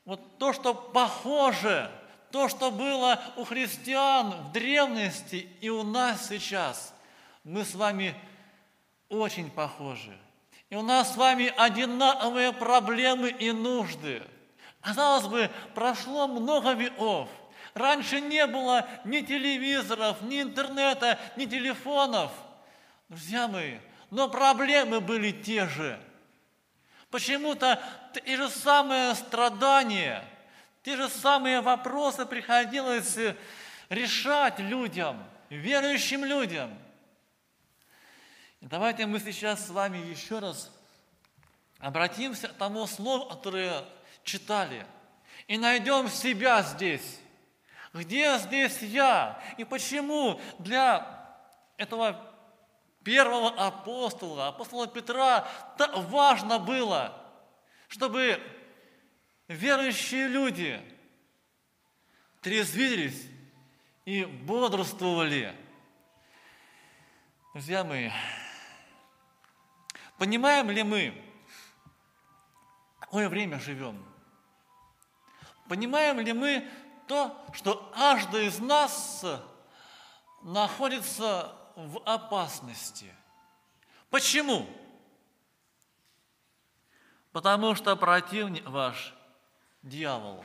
вот 0.04 0.38
то, 0.38 0.52
что 0.52 0.74
похоже, 0.74 1.90
то, 2.30 2.48
что 2.48 2.70
было 2.70 3.20
у 3.36 3.44
христиан 3.44 4.30
в 4.30 4.52
древности 4.52 5.48
и 5.60 5.68
у 5.68 5.82
нас 5.82 6.28
сейчас. 6.28 6.94
Мы 7.44 7.64
с 7.64 7.74
вами 7.74 8.14
очень 9.08 9.50
похожи– 9.50 10.16
и 10.70 10.76
у 10.76 10.82
нас 10.82 11.14
с 11.14 11.16
вами 11.16 11.52
одинаковые 11.56 12.52
проблемы 12.52 13.28
и 13.28 13.50
нужды. 13.50 14.22
Казалось 14.80 15.26
бы, 15.26 15.50
прошло 15.74 16.28
много 16.28 16.72
веков. 16.72 17.28
Раньше 17.74 18.20
не 18.20 18.46
было 18.46 18.88
ни 19.04 19.20
телевизоров, 19.20 20.22
ни 20.22 20.40
интернета, 20.40 21.18
ни 21.36 21.44
телефонов. 21.44 22.30
Друзья 23.08 23.48
мои, 23.48 23.78
но 24.10 24.28
проблемы 24.28 25.00
были 25.00 25.32
те 25.32 25.66
же. 25.66 25.98
Почему-то 27.10 27.82
те 28.14 28.36
же 28.36 28.48
самые 28.48 29.14
страдания, 29.14 30.24
те 30.82 30.96
же 30.96 31.08
самые 31.08 31.60
вопросы 31.60 32.24
приходилось 32.24 33.18
решать 33.88 34.58
людям, 34.58 35.22
верующим 35.48 36.24
людям– 36.24 36.76
Давайте 38.60 39.06
мы 39.06 39.20
сейчас 39.20 39.66
с 39.66 39.70
вами 39.70 39.96
еще 39.96 40.38
раз 40.38 40.70
обратимся 41.78 42.46
к 42.46 42.52
тому 42.52 42.86
слову, 42.86 43.24
которое 43.24 43.84
читали, 44.22 44.86
и 45.48 45.56
найдем 45.56 46.10
себя 46.10 46.62
здесь. 46.62 47.20
Где 47.94 48.36
здесь 48.36 48.82
я? 48.82 49.42
И 49.56 49.64
почему 49.64 50.38
для 50.58 51.06
этого 51.78 52.29
первого 53.04 53.50
апостола, 53.50 54.48
апостола 54.48 54.86
Петра, 54.86 55.48
важно 55.96 56.58
было, 56.58 57.16
чтобы 57.88 58.40
верующие 59.48 60.28
люди 60.28 60.80
трезвились 62.40 63.26
и 64.04 64.24
бодрствовали. 64.24 65.54
Друзья 67.52 67.84
мои, 67.84 68.10
Понимаем 70.20 70.70
ли 70.70 70.82
мы, 70.82 71.14
какое 72.98 73.26
время 73.30 73.58
живем? 73.58 74.04
Понимаем 75.66 76.20
ли 76.20 76.34
мы 76.34 76.68
то, 77.08 77.42
что 77.54 77.90
каждый 77.96 78.48
из 78.48 78.58
нас 78.58 79.24
находится 80.42 81.56
в 81.76 82.02
опасности? 82.04 83.12
Почему? 84.10 84.66
Потому 87.32 87.74
что 87.74 87.94
противник 87.96 88.68
ваш– 88.68 89.14
дьявол. 89.82 90.44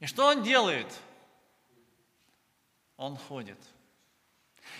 И 0.00 0.06
что 0.06 0.26
он 0.26 0.42
делает? 0.42 0.88
Он 2.96 3.16
ходит– 3.16 3.58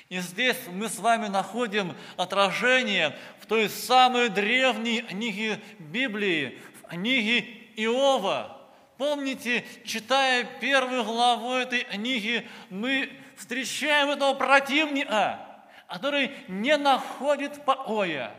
и 0.08 0.20
здесь 0.20 0.58
мы 0.68 0.88
с 0.88 0.98
вами 0.98 1.28
находим 1.28 1.96
отражение 2.16 3.18
в 3.40 3.46
той 3.46 3.68
самой 3.68 4.28
древней 4.28 5.02
книге 5.02 5.60
Библии, 5.78 6.60
в 6.82 6.88
книге 6.88 7.40
Иова. 7.76 8.61
Помните, 9.02 9.64
читая 9.84 10.44
первую 10.60 11.02
главу 11.02 11.54
этой 11.54 11.82
книги, 11.82 12.48
мы 12.70 13.10
встречаем 13.36 14.10
этого 14.10 14.34
противника, 14.34 15.40
который 15.88 16.30
не 16.46 16.76
находит 16.76 17.64
покоя. 17.64 18.32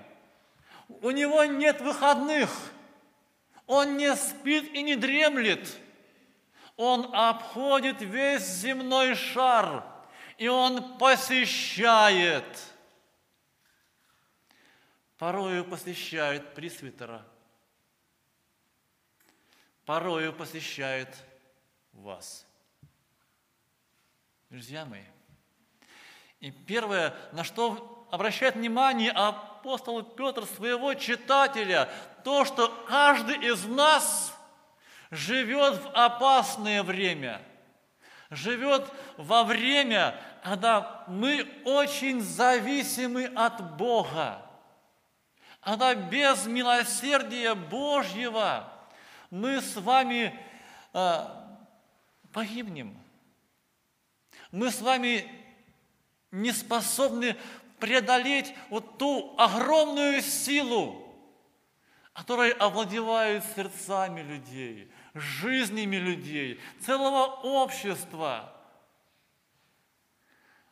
У 0.87 1.11
него 1.11 1.43
нет 1.43 1.81
выходных. 1.81 2.49
Он 3.67 3.97
не 3.97 4.15
спит 4.15 4.73
и 4.73 4.83
не 4.83 4.95
дремлет. 4.95 5.67
Он 6.77 7.13
обходит 7.13 8.01
весь 8.01 8.47
земной 8.47 9.15
шар, 9.15 9.83
и 10.37 10.47
Он 10.47 10.97
посещает. 10.97 12.45
Порою 15.17 15.65
посещает 15.65 16.53
пресвитера. 16.53 17.25
Порою 19.85 20.31
посещает 20.31 21.09
вас. 21.91 22.45
Друзья 24.49 24.85
мои, 24.85 25.03
и 26.39 26.51
первое, 26.51 27.13
на 27.31 27.43
что 27.43 28.07
обращает 28.11 28.55
внимание 28.55 29.11
апостол 29.11 30.03
Петр 30.03 30.45
своего 30.45 30.93
читателя, 30.93 31.89
то, 32.23 32.45
что 32.45 32.67
каждый 32.87 33.37
из 33.51 33.65
нас 33.65 34.37
живет 35.09 35.81
в 35.81 35.87
опасное 35.93 36.83
время, 36.83 37.41
живет 38.29 38.89
во 39.17 39.43
время, 39.43 40.15
когда 40.43 41.03
мы 41.07 41.47
очень 41.65 42.21
зависимы 42.21 43.25
от 43.35 43.75
Бога, 43.77 44.45
когда 45.61 45.95
без 45.95 46.45
милосердия 46.45 47.53
Божьего 47.53 48.72
мы 49.33 49.61
с 49.61 49.77
вами 49.77 50.39
э, 50.93 51.25
погибнем. 52.31 52.95
Мы 54.51 54.69
с 54.69 54.79
вами 54.79 55.27
не 56.29 56.51
способны 56.51 57.35
преодолеть 57.79 58.53
вот 58.69 58.99
ту 58.99 59.33
огромную 59.39 60.21
силу, 60.21 61.17
которая 62.13 62.53
овладевает 62.53 63.43
сердцами 63.55 64.21
людей, 64.21 64.91
жизнями 65.15 65.95
людей, 65.95 66.61
целого 66.79 67.25
общества. 67.41 68.55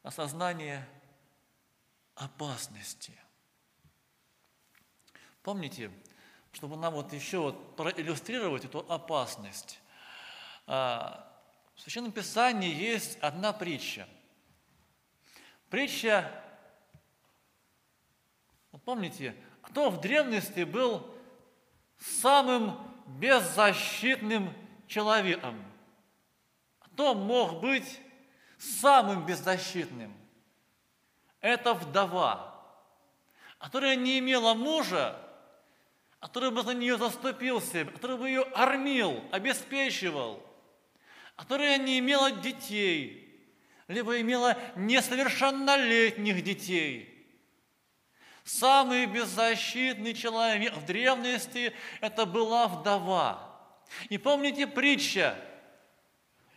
Осознание 0.03 0.87
опасности. 2.13 3.17
Помните, 5.41 5.89
чтобы 6.51 6.77
нам 6.77 6.93
вот 6.93 7.13
еще 7.13 7.39
вот 7.39 7.75
проиллюстрировать 7.75 8.65
эту 8.65 8.79
опасность, 8.89 9.79
а, 10.67 11.27
в 11.75 11.81
Священном 11.81 12.11
Писании 12.11 12.73
есть 12.73 13.17
одна 13.19 13.53
притча– 13.53 14.07
Притча, 15.71 16.29
помните, 18.83 19.33
кто 19.61 19.89
в 19.89 20.01
древности 20.01 20.65
был 20.65 21.09
самым 21.97 22.77
беззащитным 23.07 24.53
человеком? 24.85 25.63
Кто 26.79 27.15
мог 27.15 27.61
быть 27.61 28.01
самым 28.59 29.25
беззащитным? 29.25 30.13
Это 31.39 31.73
вдова, 31.73 32.53
которая 33.57 33.95
не 33.95 34.19
имела 34.19 34.53
мужа, 34.53 35.17
который 36.21 36.51
бы 36.51 36.63
за 36.63 36.73
нее 36.73 36.97
заступился, 36.97 37.83
который 37.83 38.17
бы 38.17 38.29
ее 38.29 38.43
ормил, 38.53 39.21
обеспечивал, 39.31 40.41
которая 41.35 41.77
не 41.77 41.99
имела 41.99 42.31
детей– 42.31 43.27
либо 43.91 44.19
имела 44.21 44.57
несовершеннолетних 44.75 46.43
детей. 46.43 47.07
Самый 48.43 49.05
беззащитный 49.05 50.13
человек 50.13 50.73
в 50.75 50.85
древности– 50.85 51.73
это 52.01 52.25
была 52.25 52.67
вдова. 52.67 53.59
И 54.09 54.17
помните 54.17 54.65
притча 54.65 55.35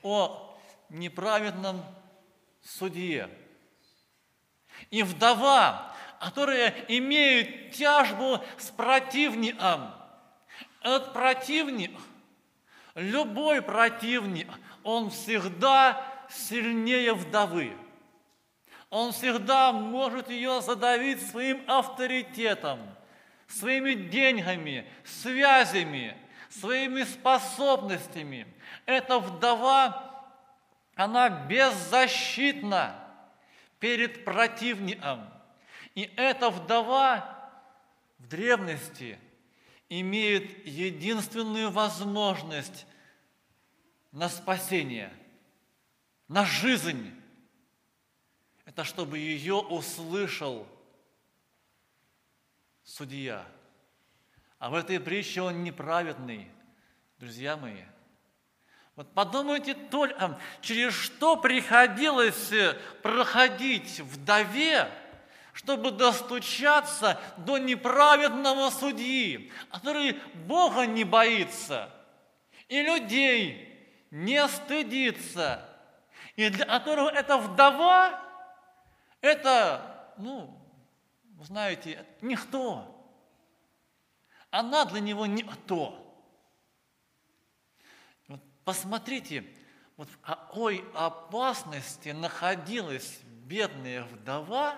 о 0.03 0.57
неправедном 0.88 1.85
судье. 2.62 3.29
И 4.90 5.03
вдова, 5.03 5.94
которая 6.24 6.74
имеет 6.88 7.72
тяжбу 7.72 8.42
с 8.56 8.70
противником, 8.70 9.94
этот 10.80 11.12
противник, 11.12 11.90
любой 12.94 13.60
противник, 13.60 14.48
он 14.82 15.10
всегда 15.10 16.02
сильнее 16.30 17.12
вдовы. 17.12 17.76
Он 18.88 19.12
всегда 19.12 19.72
может 19.72 20.30
ее 20.30 20.62
задавить 20.62 21.20
своим 21.28 21.62
авторитетом, 21.66 22.80
своими 23.46 23.92
деньгами, 23.92 24.87
связями, 25.04 26.16
своими 26.48 27.02
способностями. 27.02 28.46
Эта 28.87 29.18
вдова, 29.18 30.24
она 30.94 31.28
беззащитна 31.28 32.94
перед 33.78 34.24
противником. 34.24 35.33
И 35.94 36.02
эта 36.16 36.50
вдова 36.50 37.50
в 38.18 38.26
древности 38.26 39.18
имеет 39.88 40.66
единственную 40.66 41.70
возможность 41.70 42.87
на 44.12 44.28
спасение– 44.28 45.12
на 46.28 46.44
жизнь. 46.44 47.12
Это 48.64 48.85
чтобы 48.85 49.18
ее 49.18 49.54
услышал 49.54 50.66
судья. 52.83 53.46
А 54.59 54.70
в 54.70 54.74
этой 54.74 54.98
притче 54.98 55.42
он 55.42 55.62
неправедный, 55.62 56.50
друзья 57.18 57.57
мои. 57.57 57.83
Вот 58.96 59.12
подумайте 59.12 59.74
только, 59.74 60.40
через 60.61 60.94
что 60.94 61.37
приходилось 61.37 62.52
проходить 63.02 64.00
вдове, 64.00 64.88
чтобы 65.54 65.90
достучаться 65.90 67.18
до 67.38 67.56
неправедного 67.56 68.68
судьи, 68.68 69.50
который 69.70 70.20
Бога 70.46 70.84
не 70.84 71.04
боится 71.04 71.88
и 72.68 72.82
людей 72.82 73.70
не 74.10 74.46
стыдится– 74.46 75.70
и 76.36 76.48
для 76.50 76.66
которого 76.66 77.08
эта 77.08 77.38
вдова, 77.38 78.20
это, 79.20 80.12
ну, 80.18 80.60
знаете, 81.42 82.04
никто. 82.20 82.90
Она 84.50 84.84
для 84.84 85.00
него 85.00 85.26
никто. 85.26 86.00
Вот 88.26 88.40
посмотрите, 88.64 89.44
вот 89.96 90.08
в 90.08 90.20
какой 90.20 90.84
опасности 90.94 92.08
находилась 92.08 93.20
бедная 93.44 94.02
вдова, 94.04 94.76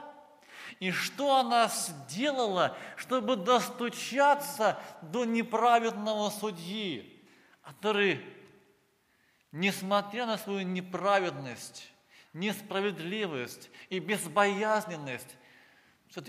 и 0.81 0.91
что 0.91 1.37
она 1.37 1.69
сделала, 1.69 2.77
чтобы 2.97 3.37
достучаться 3.37 4.79
до 5.03 5.25
неправедного 5.25 6.31
судьи, 6.31 7.23
который 7.63 8.25
несмотря 9.53 10.27
на 10.27 10.39
свою 10.39 10.61
неправедность, 10.63 11.91
несправедливость 12.33 13.71
и 13.89 13.99
безбоязненность, 13.99 15.37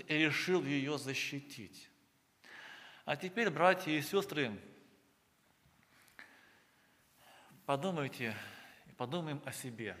решил 0.08 0.64
ее 0.64 0.98
защитить. 0.98 1.88
А 3.04 3.16
теперь, 3.16 3.50
братья 3.50 3.90
и 3.90 4.02
сестры, 4.02 4.58
подумайте 7.64 8.34
подумаем 8.98 9.40
о 9.44 9.52
себе. 9.52 9.96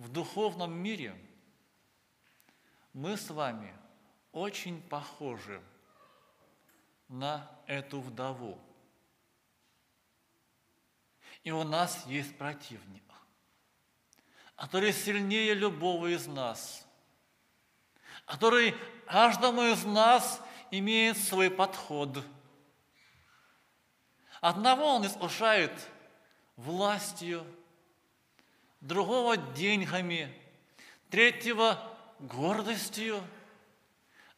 В 0.00 0.08
духовном 0.08 0.72
мире 0.72 1.14
мы 2.92 3.16
с 3.16 3.30
вами 3.30 3.72
очень 4.32 4.82
похожи 4.82 5.62
на 7.06 7.48
эту 7.66 8.00
вдову– 8.00 8.58
и 11.42 11.50
у 11.50 11.64
нас 11.64 12.04
есть 12.06 12.36
противник, 12.36 13.02
который 14.56 14.92
сильнее 14.92 15.54
любого 15.54 16.08
из 16.08 16.26
нас, 16.26 16.86
который 18.26 18.74
каждому 19.06 19.62
из 19.62 19.84
нас 19.84 20.42
имеет 20.70 21.16
свой 21.16 21.50
подход. 21.50 22.22
Одного 24.40 24.96
он 24.96 25.06
искушает 25.06 25.72
властью, 26.56 27.44
другого 28.80 29.36
деньгами, 29.36 30.34
третьего 31.10 31.78
гордостью, 32.18 33.22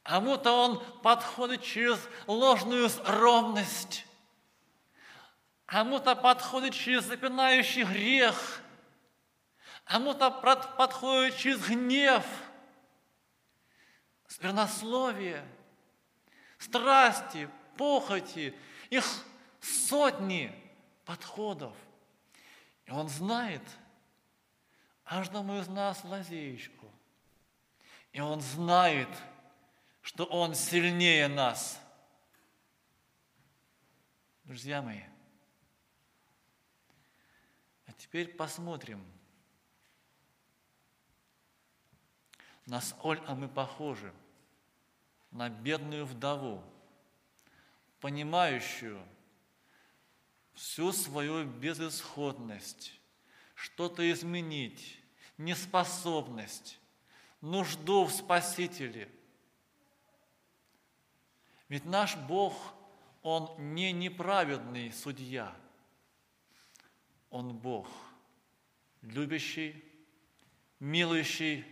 а 0.05 0.15
кому-то 0.15 0.53
он 0.53 0.85
подходит 1.03 1.63
через 1.63 1.99
ложную 2.27 2.91
ровность, 3.05 4.07
Кому-то 5.73 6.15
подходит 6.15 6.75
через 6.75 7.05
запинающий 7.05 7.85
грех, 7.85 8.61
кому-то 9.85 10.31
подходит 10.31 11.35
через 11.39 11.67
гнев, 11.67 12.27
сквернословие, 14.27 15.43
страсти, 16.59 17.49
похоти. 17.79 18.55
Их 18.91 19.05
сотни. 19.63 20.55
подходов. 21.07 21.75
И 22.85 22.91
Он 22.91 23.09
знает 23.09 23.63
каждому 25.13 25.59
из 25.61 25.69
нас 25.69 26.03
лазеечку. 26.05 26.91
И 28.13 28.21
Он 28.21 28.41
знает, 28.41 29.11
что 30.01 30.25
Он 30.25 30.55
сильнее 30.55 31.29
нас. 31.29 31.79
Друзья 34.45 34.81
мои, 34.81 35.03
а 37.87 37.93
теперь 37.93 38.29
посмотрим, 38.29 39.05
насколько 42.65 43.35
мы 43.35 43.49
похожи 43.49 44.15
на 45.31 45.51
бедную 45.51 46.07
вдову, 46.07 46.65
понимающую 48.01 49.07
всю 50.55 50.91
свою 50.91 51.45
безысходность, 51.45 52.99
что-то 53.55 54.11
изменить, 54.11 55.02
неспособность, 55.39 56.81
нужду 57.41 58.05
в 58.05 58.13
Спасителе. 58.13 59.11
Ведь 61.69 61.85
наш 61.85 62.17
Бог, 62.17 62.55
Он 63.23 63.55
не 63.75 63.93
неправедный 63.93 64.93
судья, 64.93 65.55
Он 67.31 67.57
Бог, 67.57 67.89
любящий, 69.03 69.83
милующий, 70.81 71.65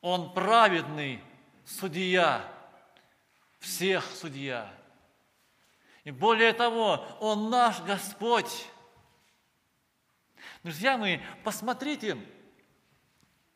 Он 0.00 0.32
праведный 0.32 1.22
судья, 1.64 2.48
всех 3.58 4.04
судья. 4.04 4.72
И 6.04 6.12
более 6.12 6.52
того, 6.52 7.04
Он 7.20 7.50
наш 7.50 7.80
Господь. 7.82 8.68
Друзья 10.62 10.96
мои, 10.96 11.18
посмотрите, 11.42 12.16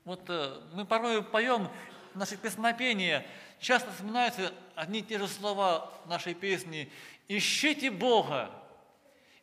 вот 0.05 0.23
э, 0.29 0.61
мы 0.73 0.85
порой 0.85 1.23
поем 1.23 1.69
наши 2.15 2.37
песнопения, 2.37 3.27
часто 3.59 3.91
вспоминаются 3.93 4.53
одни 4.75 5.01
и 5.01 5.03
те 5.03 5.19
же 5.19 5.29
слова 5.29 5.93
нашей 6.07 6.35
песни. 6.35 6.91
«Ищите 7.29 7.91
Бога, 7.91 8.51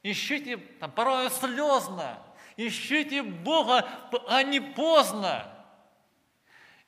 ищите, 0.04 0.58
там, 0.58 0.92
порой 0.92 1.30
слезно, 1.32 2.18
ищите 2.58 3.24
Бога, 3.24 3.88
а 4.28 4.44
не 4.44 4.60
поздно». 4.60 5.54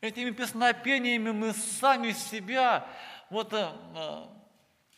Этими 0.02 0.32
песнопениями 0.32 1.32
мы 1.32 1.54
сами 1.54 2.12
себя 2.12 2.88
вот, 3.30 3.54
э, 3.54 3.70
э, 3.96 4.26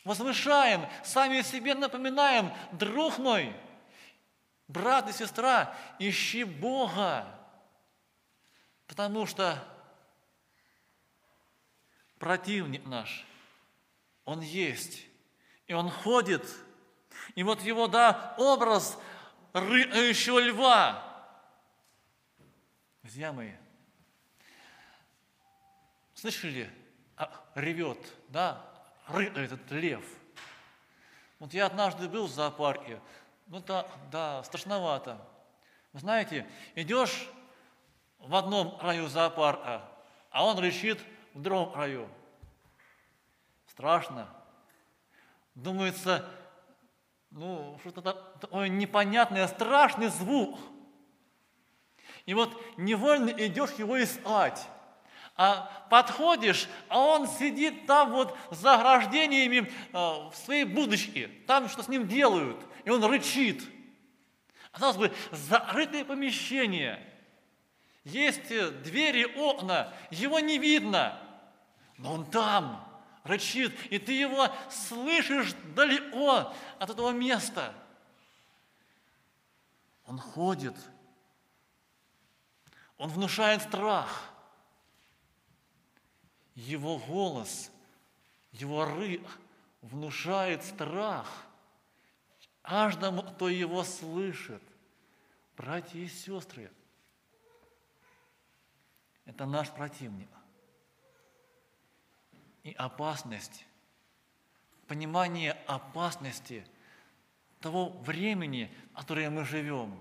возвышаем, 0.04 0.86
сами 1.02 1.42
себе 1.42 1.74
напоминаем, 1.74 2.52
друг 2.72 3.18
мой, 3.18 3.52
брат 4.68 5.08
и 5.08 5.12
сестра, 5.12 5.74
ищи 5.98 6.44
Бога, 6.44 7.26
потому 8.92 9.24
что 9.24 9.58
противник 12.18 12.84
наш, 12.84 13.24
он 14.26 14.42
есть, 14.42 15.06
и 15.66 15.72
он 15.72 15.88
ходит, 15.88 16.46
и 17.34 17.42
вот 17.42 17.62
его, 17.62 17.88
да, 17.88 18.34
образ 18.36 18.98
рыющего 19.54 20.40
льва. 20.40 21.26
Друзья 23.02 23.32
мои, 23.32 23.52
слышали, 26.12 26.70
а, 27.16 27.32
ревет, 27.54 28.12
да, 28.28 28.62
этот 29.08 29.70
лев. 29.70 30.04
Вот 31.38 31.54
я 31.54 31.64
однажды 31.64 32.10
был 32.10 32.26
в 32.26 32.30
зоопарке, 32.30 33.00
ну 33.46 33.60
да, 33.60 33.86
да, 34.10 34.44
страшновато. 34.44 35.18
Вы 35.94 36.00
знаете, 36.00 36.46
идешь 36.74 37.26
в 38.22 38.34
одном 38.34 38.78
раю 38.80 39.08
зоопарка, 39.08 39.82
а 40.30 40.46
он 40.46 40.58
рычит 40.58 41.00
в 41.34 41.42
другом 41.42 41.74
раю. 41.74 42.08
Страшно. 43.66 44.28
Думается, 45.54 46.28
ну, 47.30 47.78
что-то 47.80 48.12
такое 48.40 48.68
непонятное, 48.68 49.46
страшный 49.48 50.08
звук. 50.08 50.58
И 52.26 52.34
вот 52.34 52.62
невольно 52.76 53.30
идешь 53.30 53.72
его 53.72 54.02
искать. 54.02 54.66
А 55.34 55.86
подходишь, 55.90 56.68
а 56.88 56.98
он 57.00 57.26
сидит 57.26 57.86
там 57.86 58.12
вот 58.12 58.36
за 58.50 58.74
ограждениями 58.74 59.70
э, 59.92 59.92
в 59.92 60.32
своей 60.34 60.64
будочке, 60.64 61.28
там 61.46 61.68
что 61.68 61.82
с 61.82 61.88
ним 61.88 62.06
делают, 62.06 62.58
и 62.84 62.90
он 62.90 63.02
рычит. 63.04 63.62
Казалось 64.70 64.98
бы, 64.98 65.12
закрытое 65.30 66.04
помещение, 66.04 67.11
есть 68.04 68.48
двери, 68.82 69.24
окна, 69.24 69.92
его 70.10 70.40
не 70.40 70.58
видно, 70.58 71.18
но 71.98 72.14
он 72.14 72.30
там 72.30 72.86
рычит, 73.24 73.74
и 73.90 73.98
ты 73.98 74.12
его 74.12 74.48
слышишь 74.70 75.54
далеко 75.74 76.52
от 76.78 76.90
этого 76.90 77.10
места. 77.10 77.74
Он 80.06 80.18
ходит, 80.18 80.76
он 82.98 83.08
внушает 83.10 83.62
страх– 83.62 84.28
его 86.54 86.98
голос, 86.98 87.70
его 88.52 88.84
рык 88.84 89.22
внушает 89.80 90.62
страх 90.64 91.28
каждому, 92.62 93.22
кто 93.22 93.48
его 93.48 93.84
слышит. 93.84 94.62
Братья 95.56 95.98
и 95.98 96.08
сестры, 96.08 96.70
это 99.24 99.46
наш 99.46 99.70
противник. 99.70 100.28
И 102.62 102.72
опасность, 102.72 103.66
понимание 104.86 105.52
опасности 105.66 106.64
того 107.60 107.88
времени, 107.88 108.72
в 108.92 108.98
которое 108.98 109.30
мы 109.30 109.44
живем, 109.44 110.00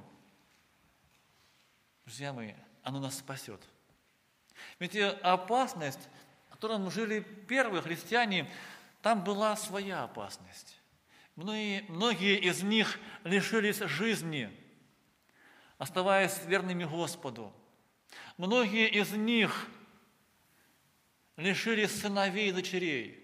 друзья 2.05 2.34
мои, 2.34 2.53
оно 2.84 2.99
нас 2.99 3.17
спасет. 3.17 3.61
Ведь 4.80 4.95
опасность 4.95 6.09
котором 6.61 6.91
жили 6.91 7.22
первые 7.22 7.82
христиане, 7.82 8.47
там 9.01 9.24
была 9.24 9.55
своя 9.55 10.03
опасность. 10.03 10.80
Многие, 11.36 11.84
многие 11.89 12.38
из 12.38 12.61
них 12.61 12.99
лишились 13.24 13.80
жизни, 13.80 14.55
оставаясь 15.80 16.45
верными 16.45 16.84
Господу. 16.84 17.51
Многие 18.38 18.89
из 18.89 19.11
них 19.11 19.67
лишились 21.38 21.99
сыновей 21.99 22.49
и 22.49 22.53
дочерей, 22.53 23.17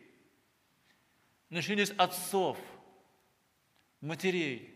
лишились 1.50 1.92
отцов, 1.92 2.58
матерей. 4.02 4.74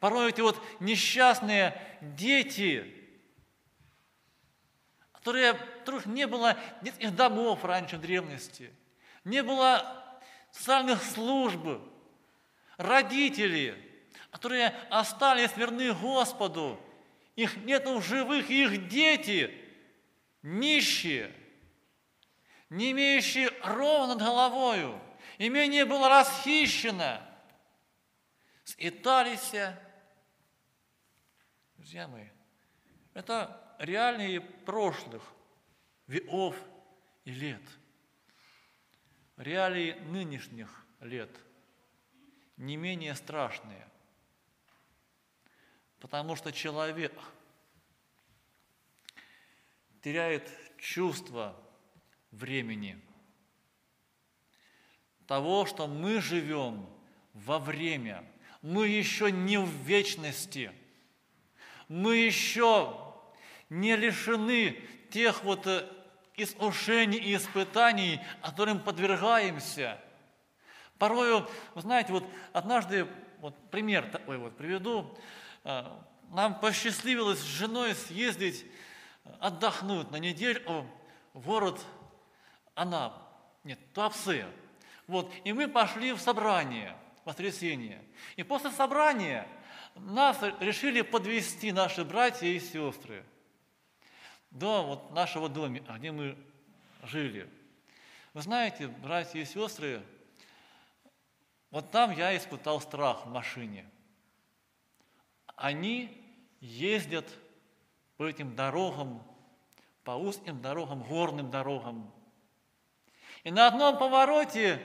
Порой 0.00 0.30
эти 0.30 0.40
вот 0.40 0.60
несчастные 0.80 1.80
дети– 2.00 2.98
которые, 5.22 5.54
которых 5.54 6.06
не 6.06 6.26
было 6.26 6.56
детских 6.80 7.14
домов 7.14 7.64
раньше 7.64 7.96
в 7.96 8.00
древности, 8.00 8.72
не 9.22 9.40
было 9.44 10.04
социальных 10.50 11.00
служб, 11.00 11.64
родители, 12.76 13.78
которые 14.32 14.74
остались 14.90 15.56
верны 15.56 15.92
Господу, 15.92 16.80
их 17.36 17.56
нету 17.58 17.98
в 17.98 18.04
живых, 18.04 18.50
их 18.50 18.88
дети 18.88 19.54
нищие, 20.42 21.34
не 22.68 22.92
имеющие 22.92 23.50
ровно 23.62 24.14
над 24.14 24.18
головою, 24.18 25.00
имение 25.38 25.84
было 25.84 26.08
расхищено, 26.08 27.20
ситались. 28.64 29.54
Друзья 31.76 32.06
мои, 32.08 32.28
это 33.14 33.76
реалии 33.78 34.38
прошлых 34.38 35.22
веков 36.06 36.56
и 37.24 37.32
лет, 37.32 37.62
реалии 39.36 39.92
нынешних 40.08 40.84
лет 41.00 41.30
не 42.56 42.76
менее 42.76 43.14
страшные, 43.14 43.88
потому 46.02 46.34
что 46.34 46.50
человек 46.50 47.12
теряет 50.02 50.50
чувство 50.76 51.56
времени, 52.32 53.00
того, 55.28 55.64
что 55.64 55.86
мы 55.86 56.20
живем 56.20 56.88
во 57.34 57.60
время, 57.60 58.24
мы 58.62 58.88
еще 58.88 59.30
не 59.30 59.58
в 59.58 59.68
вечности, 59.68 60.72
мы 61.86 62.16
еще 62.16 62.98
не 63.70 63.94
лишены 63.94 64.80
тех 65.08 65.44
вот 65.44 65.68
э, 65.68 65.88
искушений 66.36 67.18
и 67.18 67.36
испытаний, 67.36 68.20
которым 68.42 68.80
подвергаемся. 68.80 70.00
Порою, 70.98 71.48
вы 71.76 71.80
знаете, 71.80 72.12
вот 72.12 72.24
однажды 72.52 73.06
вот 73.42 73.70
пример 73.70 74.08
такой 74.08 74.38
вот 74.38 74.56
приведу. 74.56 75.18
А, 75.64 76.00
нам 76.30 76.58
посчастливилось 76.60 77.40
с 77.40 77.44
женой 77.44 77.94
съездить, 77.94 78.64
отдохнуть 79.40 80.12
на 80.12 80.16
неделю 80.16 80.86
в 81.34 81.44
город 81.46 81.80
Анап, 82.74 83.14
нет, 83.64 83.78
Туапсе. 83.92 84.46
Вот, 85.08 85.30
и 85.44 85.52
мы 85.52 85.66
пошли 85.66 86.12
в 86.12 86.20
собрание 86.20 86.96
в 87.24 87.26
воскресенье. 87.26 88.00
И 88.36 88.44
после 88.44 88.70
собрания 88.70 89.46
нас 89.96 90.38
решили 90.60 91.02
подвести 91.02 91.72
наши 91.72 92.04
братья 92.04 92.46
и 92.46 92.60
сестры 92.60 93.24
до 94.52 94.84
вот 94.84 95.12
нашего 95.12 95.48
дома, 95.48 95.80
где 95.98 96.12
мы 96.12 96.38
жили. 97.02 97.50
Вы 98.34 98.42
знаете, 98.42 98.86
братья 98.86 99.40
и 99.40 99.44
сестры, 99.44 100.02
вот 101.72 101.90
там 101.90 102.12
я 102.12 102.36
испытал 102.36 102.80
страх 102.80 103.24
в 103.24 103.30
машине. 103.30 103.90
Они 105.56 106.22
ездят 106.60 107.26
по 108.18 108.28
этим 108.28 108.54
дорогам, 108.54 109.22
по 110.04 110.12
узким 110.12 110.60
дорогам, 110.60 111.02
горным 111.02 111.50
дорогам. 111.50 112.12
И 113.42 113.50
на 113.50 113.66
одном 113.66 113.98
повороте 113.98 114.80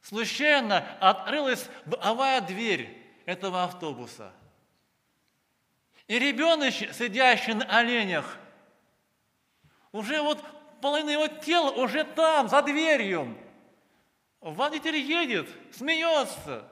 случайно 0.00 0.86
открылась 1.00 1.68
боковая 1.84 2.40
дверь 2.40 2.96
этого 3.26 3.64
автобуса. 3.64 4.32
И 6.06 6.18
ребенок, 6.20 6.72
сидящий 6.72 7.54
на 7.54 7.64
оленях, 7.64 8.38
уже 9.90 10.22
вот 10.22 10.40
половина 10.80 11.10
его 11.10 11.26
тела 11.26 11.72
уже 11.72 12.04
там, 12.04 12.48
за 12.48 12.62
дверью. 12.62 13.36
Водитель 14.40 14.96
едет, 14.96 15.48
смеется. 15.72 16.66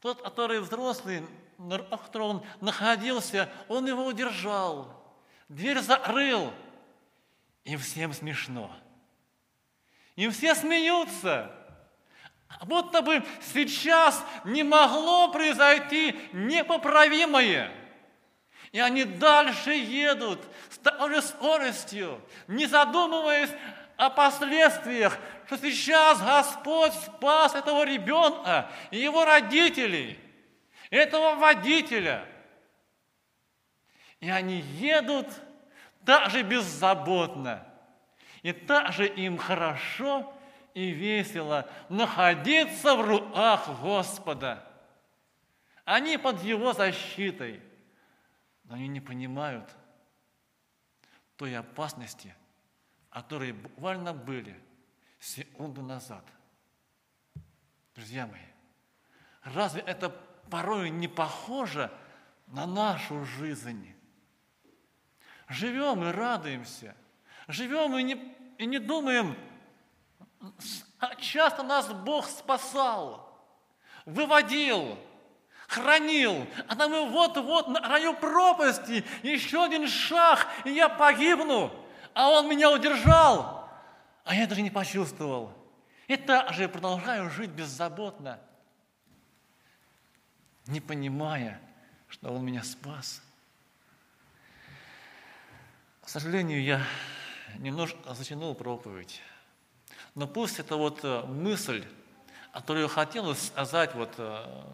Тот, 0.00 0.20
который 0.20 0.60
взрослый, 0.60 1.26
на 1.56 1.78
котором 1.78 2.28
он 2.28 2.46
находился, 2.60 3.50
он 3.68 3.86
его 3.86 4.04
удержал. 4.04 5.02
Дверь 5.48 5.80
закрыл. 5.80 6.52
Им 7.64 7.78
всем 7.78 8.12
смешно. 8.12 8.70
Им 10.16 10.30
все 10.30 10.54
смеются. 10.54 11.50
Будто 12.62 13.00
бы 13.00 13.24
сейчас 13.54 14.22
не 14.44 14.62
могло 14.62 15.32
произойти 15.32 16.14
непоправимое. 16.32 17.72
И 18.70 18.80
они 18.80 19.04
дальше 19.04 19.72
едут 19.72 20.40
с 20.68 20.78
той 20.78 21.14
же 21.14 21.22
скоростью, 21.22 22.20
не 22.48 22.66
задумываясь 22.66 23.50
о 23.96 24.10
последствиях, 24.10 25.18
что 25.46 25.56
сейчас 25.58 26.20
Господь 26.20 26.92
спас 26.92 27.54
этого 27.54 27.84
ребенка 27.84 28.70
и 28.90 28.98
его 28.98 29.24
родителей, 29.24 30.18
этого 30.90 31.36
водителя. 31.36 32.26
И 34.20 34.30
они 34.30 34.60
едут 34.60 35.28
так 36.04 36.30
же 36.30 36.42
беззаботно, 36.42 37.66
и 38.42 38.52
так 38.52 38.92
же 38.92 39.06
им 39.06 39.38
хорошо 39.38 40.32
и 40.74 40.90
весело 40.90 41.68
находиться 41.88 42.96
в 42.96 43.00
руках 43.02 43.68
Господа. 43.80 44.64
Они 45.84 46.16
под 46.16 46.42
Его 46.42 46.72
защитой– 46.72 47.60
но 48.64 48.74
они 48.74 48.88
не 48.88 49.00
понимают 49.00 49.70
той 51.36 51.56
опасности, 51.56 52.34
которые 53.14 53.52
буквально 53.52 54.12
были 54.12 54.60
секунду 55.20 55.82
назад. 55.82 56.24
Друзья 57.94 58.26
мои, 58.26 58.40
разве 59.44 59.82
это 59.82 60.10
порой 60.50 60.90
не 60.90 61.06
похоже 61.06 61.92
на 62.48 62.66
нашу 62.66 63.24
жизнь? 63.24 63.94
Живем 65.48 66.02
и 66.02 66.10
радуемся, 66.10 66.96
живем 67.46 67.96
и 67.96 68.02
не, 68.02 68.36
и 68.58 68.66
не 68.66 68.80
думаем, 68.80 69.36
а 70.98 71.14
часто 71.14 71.62
нас 71.62 71.92
Бог 71.92 72.26
спасал, 72.26 73.32
выводил, 74.06 74.98
хранил, 75.68 76.48
а 76.66 76.74
там 76.74 76.92
и 76.92 77.08
вот-вот 77.10 77.68
на 77.68 77.80
краю 77.80 78.14
пропасти, 78.14 79.04
еще 79.22 79.62
один 79.62 79.86
шаг, 79.86 80.48
и 80.64 80.70
я 80.70 80.88
погибну, 80.88 81.83
а 82.14 82.30
он 82.30 82.48
меня 82.48 82.70
удержал, 82.70 83.68
а 84.24 84.34
я 84.34 84.46
даже 84.46 84.62
не 84.62 84.70
почувствовал. 84.70 85.52
И 86.06 86.16
так 86.16 86.52
же 86.54 86.68
продолжаю 86.68 87.30
жить 87.30 87.50
беззаботно, 87.50 88.38
не 90.66 90.80
понимая, 90.80 91.60
что 92.08 92.32
он 92.32 92.44
меня 92.44 92.62
спас. 92.62 93.22
К 96.02 96.08
сожалению, 96.08 96.62
я 96.62 96.82
немножко 97.58 98.14
затянул 98.14 98.54
проповедь. 98.54 99.20
Но 100.14 100.28
пусть 100.28 100.58
это 100.58 100.76
вот 100.76 101.00
э, 101.02 101.22
мысль, 101.22 101.84
которую 102.52 102.88
хотелось 102.88 103.46
сказать 103.46 103.94
вот 103.94 104.14
э, 104.18 104.64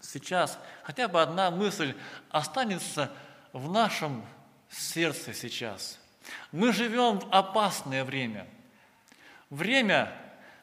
сейчас 0.00 0.58
хотя 0.82 1.08
бы 1.08 1.22
одна 1.22 1.50
мысль 1.50 1.94
останется 2.30 3.12
в 3.52 3.70
нашем 3.70 4.24
сердце 4.70 5.32
сейчас. 5.34 6.01
Мы 6.50 6.72
живем 6.72 7.20
в 7.20 7.28
опасное 7.30 8.04
время. 8.04 8.46
Время, 9.50 10.12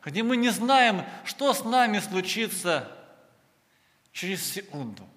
где 0.04 0.24
мы 0.24 0.38
не 0.38 0.50
знаем, 0.50 1.04
что 1.26 1.54
с 1.54 1.64
нами 1.64 2.00
случится 2.00 2.92
через 4.12 4.44
секунду. 4.54 5.08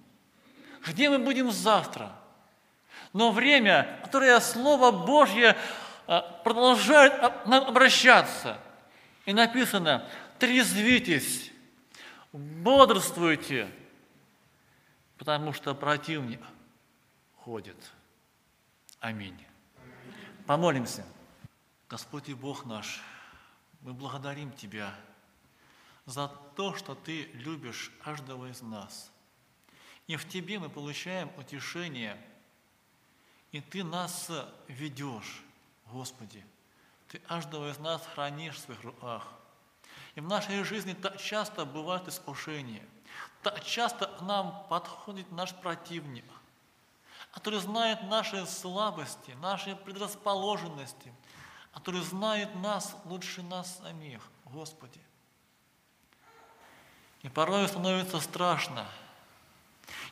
Где 0.86 1.10
мы 1.10 1.18
будем 1.18 1.50
завтра. 1.50 2.12
Но 3.12 3.30
время, 3.30 4.00
которое 4.04 4.40
Слово 4.40 4.90
Божье 4.90 5.56
а, 6.06 6.20
продолжает 6.44 7.46
нам 7.46 7.64
обращаться. 7.64 8.58
И 9.26 9.32
написано, 9.32 10.08
трезвитесь, 10.38 11.52
бодрствуйте– 12.32 13.68
потому 15.22 15.52
что 15.52 15.72
противник 15.72 16.40
ходит. 17.44 17.76
Аминь. 18.98 19.38
Помолимся. 20.52 21.02
Господь 21.88 22.28
и 22.28 22.34
Бог 22.34 22.66
наш, 22.66 23.00
мы 23.80 23.94
благодарим 23.94 24.52
Тебя 24.52 24.94
за 26.04 26.28
то, 26.28 26.74
что 26.74 26.94
Ты 26.94 27.22
любишь 27.32 27.90
каждого 28.04 28.50
из 28.50 28.60
нас. 28.60 29.10
И 30.08 30.16
в 30.16 30.28
Тебе 30.28 30.58
мы 30.58 30.68
получаем 30.68 31.30
утешение, 31.38 32.22
и 33.50 33.62
Ты 33.62 33.82
нас 33.82 34.30
ведешь, 34.68 35.42
Господи. 35.86 36.44
Ты 37.08 37.18
каждого 37.20 37.70
из 37.70 37.78
нас 37.78 38.06
хранишь 38.14 38.56
в 38.56 38.58
своих 38.58 38.82
руках. 38.82 39.26
И 40.16 40.20
в 40.20 40.28
нашей 40.28 40.62
жизни 40.64 40.92
так 40.92 41.18
часто 41.18 41.64
бывают 41.64 42.08
искушения– 42.08 42.86
так 43.42 43.64
часто 43.64 44.06
к 44.06 44.22
нам 44.22 44.66
подходит 44.68 45.30
наш 45.32 45.52
противник, 45.54 46.24
который 47.32 47.58
знает 47.58 48.02
наши 48.04 48.46
слабости, 48.46 49.32
наши 49.40 49.74
предрасположенности, 49.74 51.12
который 51.74 52.00
знает 52.02 52.54
нас 52.54 52.94
лучше 53.04 53.42
нас 53.42 53.80
самих, 53.82 54.20
Господи. 54.44 55.00
И 57.22 57.28
порой 57.28 57.66
становится 57.66 58.20
страшно. 58.20 58.86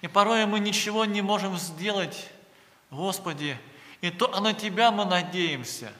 И 0.01 0.09
порой 0.09 0.47
мы 0.47 0.59
ничего 0.59 1.05
не 1.05 1.23
можем 1.23 1.57
сделать, 1.57 2.29
Господи, 2.91 3.59
и 4.01 4.11
то 4.11 4.29
на 4.41 4.53
Тебя 4.55 4.91
мы 4.91 5.05
надеемся. 5.05 5.93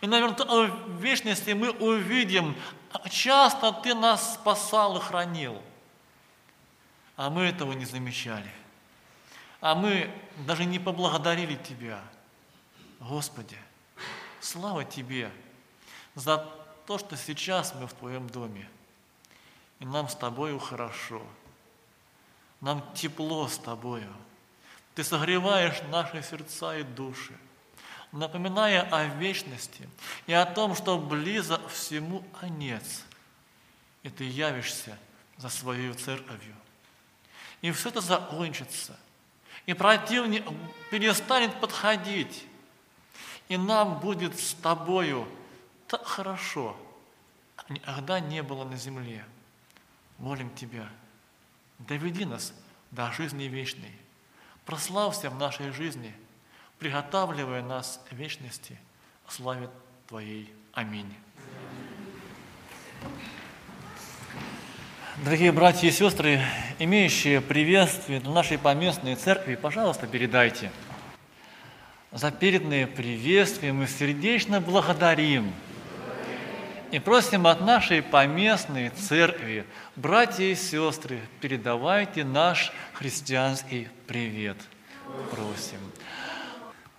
И, 0.00 0.06
наверное, 0.06 0.68
в 0.68 1.00
вечности 1.00 1.50
мы 1.50 1.70
увидим, 1.70 2.56
часто 3.10 3.72
Ты 3.72 3.94
нас 3.94 4.34
спасал 4.34 4.96
и 4.96 5.00
хранил– 5.00 5.62
а 7.18 7.30
мы 7.30 7.42
этого 7.42 7.72
не 7.72 7.84
замечали. 7.84 8.48
А 9.60 9.74
мы 9.74 10.10
даже 10.46 10.64
не 10.64 10.78
поблагодарили 10.78 11.56
Тебя. 11.56 12.00
Господи, 13.00 13.58
слава 14.40 14.84
Тебе 14.84 15.30
за 16.14 16.38
то, 16.86 16.98
что 16.98 17.16
сейчас 17.16 17.74
мы 17.74 17.86
в 17.86 17.92
Твоем 17.92 18.28
доме. 18.28 18.68
И 19.80 19.84
нам 19.84 20.08
с 20.08 20.14
Тобою 20.14 20.58
хорошо. 20.58 21.22
Нам 22.60 22.84
тепло 22.94 23.48
с 23.48 23.58
Тобою. 23.58 24.12
Ты 24.94 25.04
согреваешь 25.04 25.80
наши 25.90 26.22
сердца 26.22 26.76
и 26.76 26.82
души, 26.82 27.32
напоминая 28.10 28.82
о 28.82 29.04
вечности 29.04 29.88
и 30.26 30.32
о 30.32 30.44
том, 30.44 30.74
что 30.74 30.98
близок 30.98 31.68
всему 31.68 32.24
конец. 32.40 33.04
И 34.02 34.10
Ты 34.10 34.24
явишься 34.24 34.98
за 35.36 35.48
Своей 35.48 35.92
церковью. 35.92 36.54
И 37.60 37.70
все 37.72 37.90
это 37.90 38.00
закончится. 38.00 38.96
И 39.68 39.74
противник 39.74 40.46
перестанет 40.90 41.60
подходить. 41.60 42.46
И 43.48 43.58
нам 43.58 44.00
будет 44.00 44.40
с 44.40 44.54
тобою 44.54 45.28
так 45.86 46.06
хорошо, 46.06 46.74
никогда 47.68 48.18
не 48.18 48.42
было 48.42 48.64
на 48.64 48.78
земле. 48.78 49.26
молим 50.16 50.48
Тебя, 50.54 50.88
доведи 51.80 52.24
нас 52.24 52.54
до 52.92 53.12
жизни 53.12 53.44
вечной. 53.44 53.92
Прославься 54.64 55.28
в 55.28 55.36
нашей 55.36 55.70
жизни, 55.70 56.14
приготавливая 56.78 57.62
нас 57.62 58.00
к 58.08 58.14
вечности, 58.14 58.78
славе 59.28 59.68
Твоей. 60.06 60.50
Аминь. 60.72 61.14
Дорогие 65.24 65.50
братья 65.50 65.88
и 65.88 65.90
сестры, 65.90 66.40
имеющие 66.78 67.40
приветствие 67.40 68.20
для 68.20 68.30
нашей 68.30 68.56
поместной 68.56 69.16
церкви, 69.16 69.56
пожалуйста, 69.56 70.06
передайте. 70.06 70.70
За 72.12 72.30
переданные 72.30 72.86
приветствия 72.86 73.72
мы 73.72 73.88
сердечно 73.88 74.60
благодарим 74.60 75.52
и 76.92 77.00
просим 77.00 77.48
от 77.48 77.60
нашей 77.60 78.00
поместной 78.00 78.90
церкви, 78.90 79.66
братья 79.96 80.44
и 80.44 80.54
сестры, 80.54 81.18
передавайте 81.40 82.22
наш 82.22 82.72
христианский 82.92 83.88
привет. 84.06 84.56
Просим. 85.32 85.78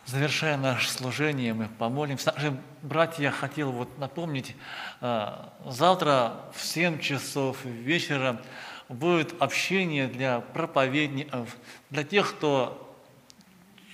Завершая 0.10 0.58
наше 0.58 0.90
служение, 0.90 1.54
мы 1.54 1.68
помолимся. 1.68 2.32
Также, 2.32 2.60
братья, 2.82 3.22
я 3.22 3.32
хотел 3.32 3.72
вот 3.72 3.96
напомнить, 4.00 4.56
а, 5.02 5.54
завтра 5.68 6.46
в 6.56 6.66
7 6.66 7.00
часов 7.00 7.64
вечера 7.64 8.42
будет 8.88 9.40
общение 9.40 10.08
для 10.08 10.40
проповедников, 10.40 11.56
для 11.92 12.04
тех, 12.04 12.28
кто 12.28 12.92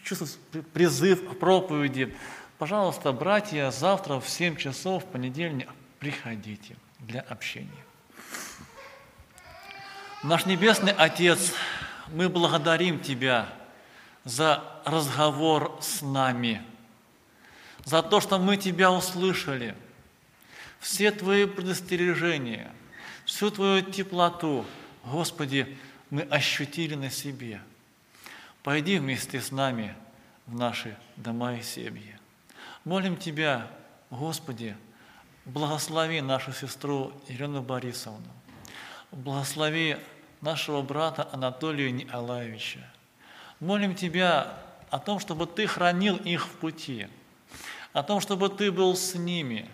чувствует 0.05 0.66
призыв 0.72 1.32
к 1.32 1.38
проповеди. 1.38 2.16
Пожалуйста, 2.59 3.11
братья, 3.11 3.70
завтра 3.72 4.22
в 4.22 4.30
7 4.30 4.55
часов, 4.55 5.03
в 5.03 5.07
понедельник, 5.07 5.68
приходите 5.99 6.78
для 6.99 7.20
общения. 7.20 7.84
Наш 10.24 10.45
Небесный 10.45 10.93
Отец, 10.93 11.51
мы 12.07 12.30
благодарим 12.30 13.01
Тебя– 13.01 13.49
за 14.26 14.64
разговор 14.84 15.78
с 15.82 16.02
нами, 16.02 16.62
за 17.86 18.04
то, 18.04 18.20
что 18.20 18.40
мы 18.40 18.58
Тебя 18.58 18.92
услышали, 18.92 19.76
все 20.80 21.12
Твои 21.12 21.46
предостережения, 21.46 22.72
всю 23.24 23.52
Твою 23.52 23.82
теплоту, 23.82 24.66
Господи, 25.06 25.78
мы 26.10 26.24
ощутили 26.24 26.96
на 26.96 27.10
себе. 27.10 27.62
Пойди 28.64 28.98
вместе 28.98 29.40
с 29.40 29.52
нами 29.52 29.96
в 30.48 30.56
наши 30.56 30.98
дома 31.16 31.54
и 31.54 31.62
семьи. 31.62 32.18
Молим 32.84 33.16
Тебя, 33.16 33.68
Господи, 34.10 34.76
благослови 35.46 36.22
нашу 36.22 36.52
сестру 36.52 37.14
Елену 37.28 37.62
Борисовну, 37.62 38.32
благослови 39.12 39.98
нашего 40.42 40.82
брата 40.82 41.30
Анатолия 41.32 41.92
Николаевича, 41.92 42.92
Молим 43.60 43.95
Тебя 43.95 44.53
о 44.89 44.99
том, 44.99 45.20
чтобы 45.20 45.47
Ты 45.47 45.68
хранил 45.68 46.18
их 46.18 46.47
в 46.47 46.51
пути, 46.51 47.08
о 47.93 48.03
том, 48.03 48.20
чтобы 48.20 48.49
Ты 48.49 48.72
был 48.72 48.95
с 48.95 49.16
ними, 49.16 49.70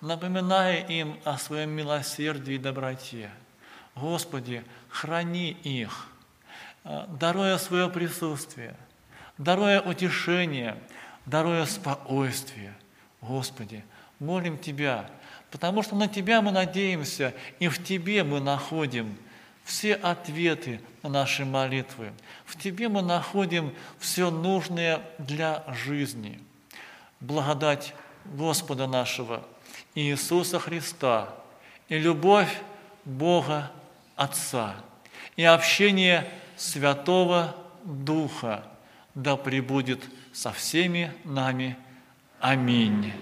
напоминая 0.00 0.84
им 0.86 1.18
о 1.24 1.38
своем 1.38 1.70
милосердии 1.70 2.54
и 2.54 2.58
доброте. 2.58 3.30
Господи, 3.94 4.64
храни 4.88 5.50
их, 5.62 6.08
э, 6.84 7.06
даруя 7.18 7.58
свое 7.58 7.88
присутствие, 7.90 8.74
даруя 9.38 9.80
утешение, 9.80 10.76
даруя 11.26 11.66
спокойствие. 11.66 12.74
Господи, 13.20 13.84
молим 14.18 14.58
Тебя, 14.58 15.10
потому 15.50 15.82
что 15.82 15.96
на 15.96 16.08
Тебя 16.08 16.42
мы 16.42 16.50
надеемся, 16.50 17.34
и 17.58 17.68
в 17.68 17.82
Тебе 17.82 18.24
мы 18.24 18.40
находим– 18.40 19.16
все 19.64 19.94
ответы 19.94 20.80
наши 21.02 21.44
молитвы. 21.44 22.12
В 22.44 22.58
Тебе 22.58 22.88
мы 22.88 23.02
находим 23.02 23.74
все 23.98 24.30
нужное 24.30 25.02
для 25.18 25.64
жизни. 25.84 26.40
Благодать 27.20 27.94
Господа 28.24 28.86
нашего 28.86 29.46
Иисуса 29.94 30.58
Христа 30.58 31.28
и 31.88 31.98
любовь 31.98 32.60
Бога 33.04 33.70
Отца 34.16 34.76
и 35.36 35.44
общение 35.44 36.28
Святого 36.56 37.56
Духа 37.84 38.64
да 39.14 39.36
пребудет 39.36 40.00
со 40.32 40.52
всеми 40.52 41.12
нами. 41.24 41.76
Аминь. 42.40 43.12